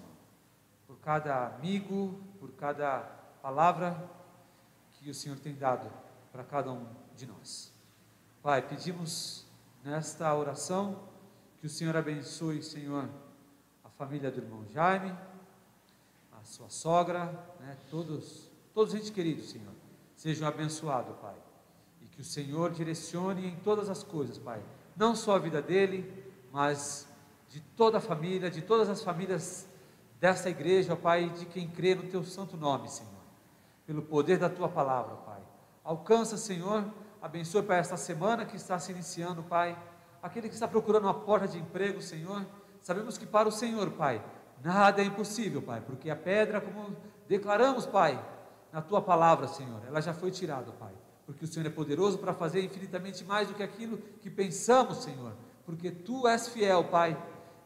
[0.88, 3.00] por cada amigo, por cada
[3.42, 4.10] palavra
[4.94, 5.92] que o Senhor tem dado
[6.32, 7.72] para cada um de nós.
[8.42, 9.46] Pai, pedimos
[9.84, 11.08] nesta oração
[11.60, 13.10] que o Senhor abençoe, Senhor,
[13.84, 15.14] a família do irmão Jaime,
[16.32, 17.26] a sua sogra,
[17.60, 19.74] né, todos, todos gente queridos, Senhor,
[20.16, 21.36] sejam abençoados, Pai,
[22.02, 24.64] e que o Senhor direcione em todas as coisas, Pai,
[24.96, 27.08] não só a vida dele, mas
[27.54, 29.70] de toda a família, de todas as famílias
[30.20, 33.14] desta igreja, Pai, de quem crê no Teu santo nome, Senhor
[33.86, 35.42] pelo poder da tua palavra, Pai.
[35.84, 36.86] Alcança, Senhor,
[37.22, 39.78] abençoe para esta semana que está se iniciando, Pai.
[40.22, 42.46] Aquele que está procurando uma porta de emprego, Senhor,
[42.82, 44.24] sabemos que para o Senhor, Pai,
[44.64, 46.96] nada é impossível, Pai, porque a pedra, como
[47.28, 48.24] declaramos, Pai,
[48.72, 50.94] na tua palavra, Senhor, ela já foi tirada, Pai,
[51.26, 55.34] porque o Senhor é poderoso para fazer infinitamente mais do que aquilo que pensamos, Senhor,
[55.66, 57.18] porque tu és fiel, Pai,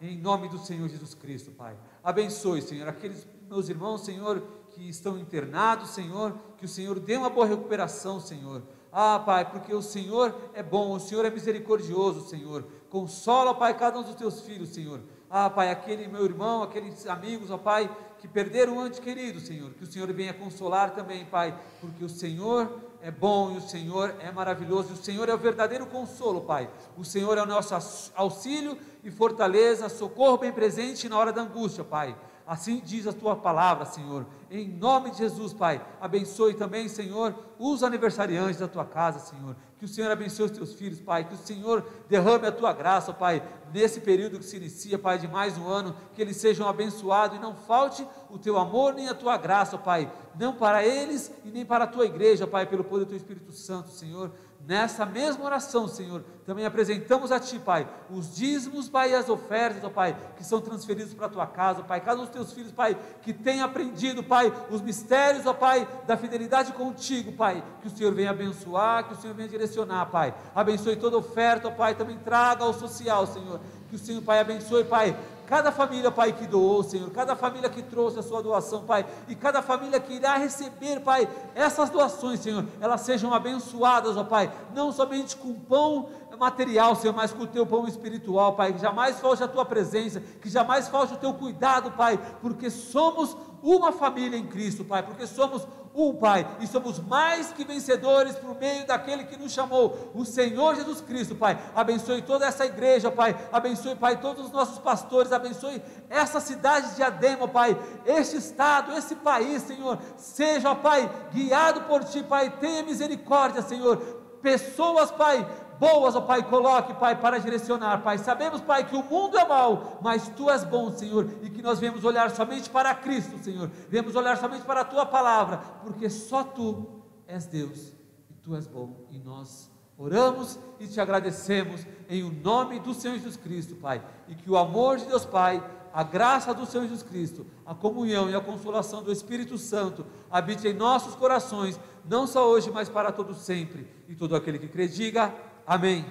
[0.01, 1.75] em nome do Senhor Jesus Cristo, Pai.
[2.03, 7.29] Abençoe, Senhor, aqueles meus irmãos, Senhor, que estão internados, Senhor, que o Senhor dê uma
[7.29, 8.61] boa recuperação, Senhor.
[8.91, 12.65] Ah, Pai, porque o Senhor é bom, o Senhor é misericordioso, Senhor.
[12.89, 15.01] Consola, Pai, cada um dos teus filhos, Senhor.
[15.29, 19.71] Ah, Pai, aquele meu irmão, aqueles amigos, ó Pai, que perderam o ante querido, Senhor.
[19.73, 24.15] Que o Senhor venha consolar também, Pai, porque o Senhor é bom e o Senhor
[24.19, 26.69] é maravilhoso, o Senhor é o verdadeiro consolo, Pai.
[26.97, 31.83] O Senhor é o nosso auxílio e fortaleza, socorro bem presente na hora da angústia,
[31.83, 32.15] Pai.
[32.47, 34.25] Assim diz a tua palavra, Senhor.
[34.49, 35.85] Em nome de Jesus, Pai.
[35.99, 39.53] Abençoe também, Senhor, os aniversariantes da tua casa, Senhor.
[39.77, 41.25] Que o Senhor abençoe os teus filhos, Pai.
[41.25, 43.43] Que o Senhor derrame a tua graça, Pai,
[43.73, 45.93] nesse período que se inicia, Pai, de mais um ano.
[46.13, 50.09] Que eles sejam abençoados e não falte o teu amor nem a tua graça, Pai.
[50.39, 53.51] Não para eles e nem para a tua igreja, Pai, pelo poder do teu Espírito
[53.51, 54.31] Santo, Senhor
[54.65, 59.83] nessa mesma oração, Senhor, também apresentamos a Ti, Pai, os dízimos, Pai, e as ofertas,
[59.83, 62.71] ó Pai, que são transferidos para a Tua casa, Pai, cada um dos Teus filhos,
[62.71, 67.91] Pai, que tem aprendido, Pai, os mistérios, ó Pai, da fidelidade contigo, Pai, que o
[67.91, 72.17] Senhor venha abençoar, que o Senhor venha direcionar, Pai, abençoe toda oferta, ó Pai, também
[72.17, 73.59] traga ao social, Senhor,
[73.89, 75.17] que o Senhor, Pai, abençoe, Pai,
[75.47, 79.33] cada família, Pai, que doou, Senhor, cada família que trouxe a sua doação, Pai, e
[79.33, 84.91] cada família que irá receber, Pai, essas doações, Senhor, elas sejam abençoadas, ó Pai, não
[84.91, 89.43] somente com pão material, Senhor, mas com o teu pão espiritual, Pai, que jamais falte
[89.43, 94.45] a tua presença, que jamais falte o teu cuidado, Pai, porque somos uma família em
[94.45, 95.65] Cristo, Pai, porque somos
[95.97, 100.75] um, Pai, e somos mais que vencedores por meio daquele que nos chamou, o Senhor
[100.75, 101.57] Jesus Cristo, Pai.
[101.75, 103.35] Abençoe toda essa igreja, Pai.
[103.51, 105.31] Abençoe, Pai, todos os nossos pastores.
[105.31, 107.75] Abençoe essa cidade de Adema, Pai.
[108.05, 109.97] Este estado, esse país, Senhor.
[110.15, 112.51] Seja, Pai, guiado por Ti, Pai.
[112.59, 113.97] Tenha misericórdia, Senhor.
[114.39, 115.45] Pessoas, Pai,
[115.79, 118.17] boas, ó Pai, coloque, Pai, para direcionar, Pai.
[118.17, 121.79] Sabemos, Pai, que o mundo é mau, mas Tu és bom, Senhor, e que nós
[121.79, 123.69] vemos olhar somente para Cristo, Senhor.
[123.89, 126.85] Vemos olhar somente para a Tua palavra, porque só Tu
[127.27, 127.93] és Deus
[128.29, 133.15] e Tu és bom, e nós oramos e te agradecemos em o nome do Senhor
[133.15, 137.01] Jesus Cristo, Pai, e que o amor de Deus Pai, a graça do Senhor Jesus
[137.01, 142.47] Cristo, a comunhão e a consolação do Espírito Santo habite em nossos corações, não só
[142.47, 143.87] hoje, mas para todo sempre.
[144.07, 145.33] E todo aquele que crê, diga
[145.67, 146.05] Amém.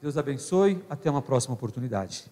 [0.00, 0.84] Deus abençoe.
[0.88, 2.30] Até uma próxima oportunidade.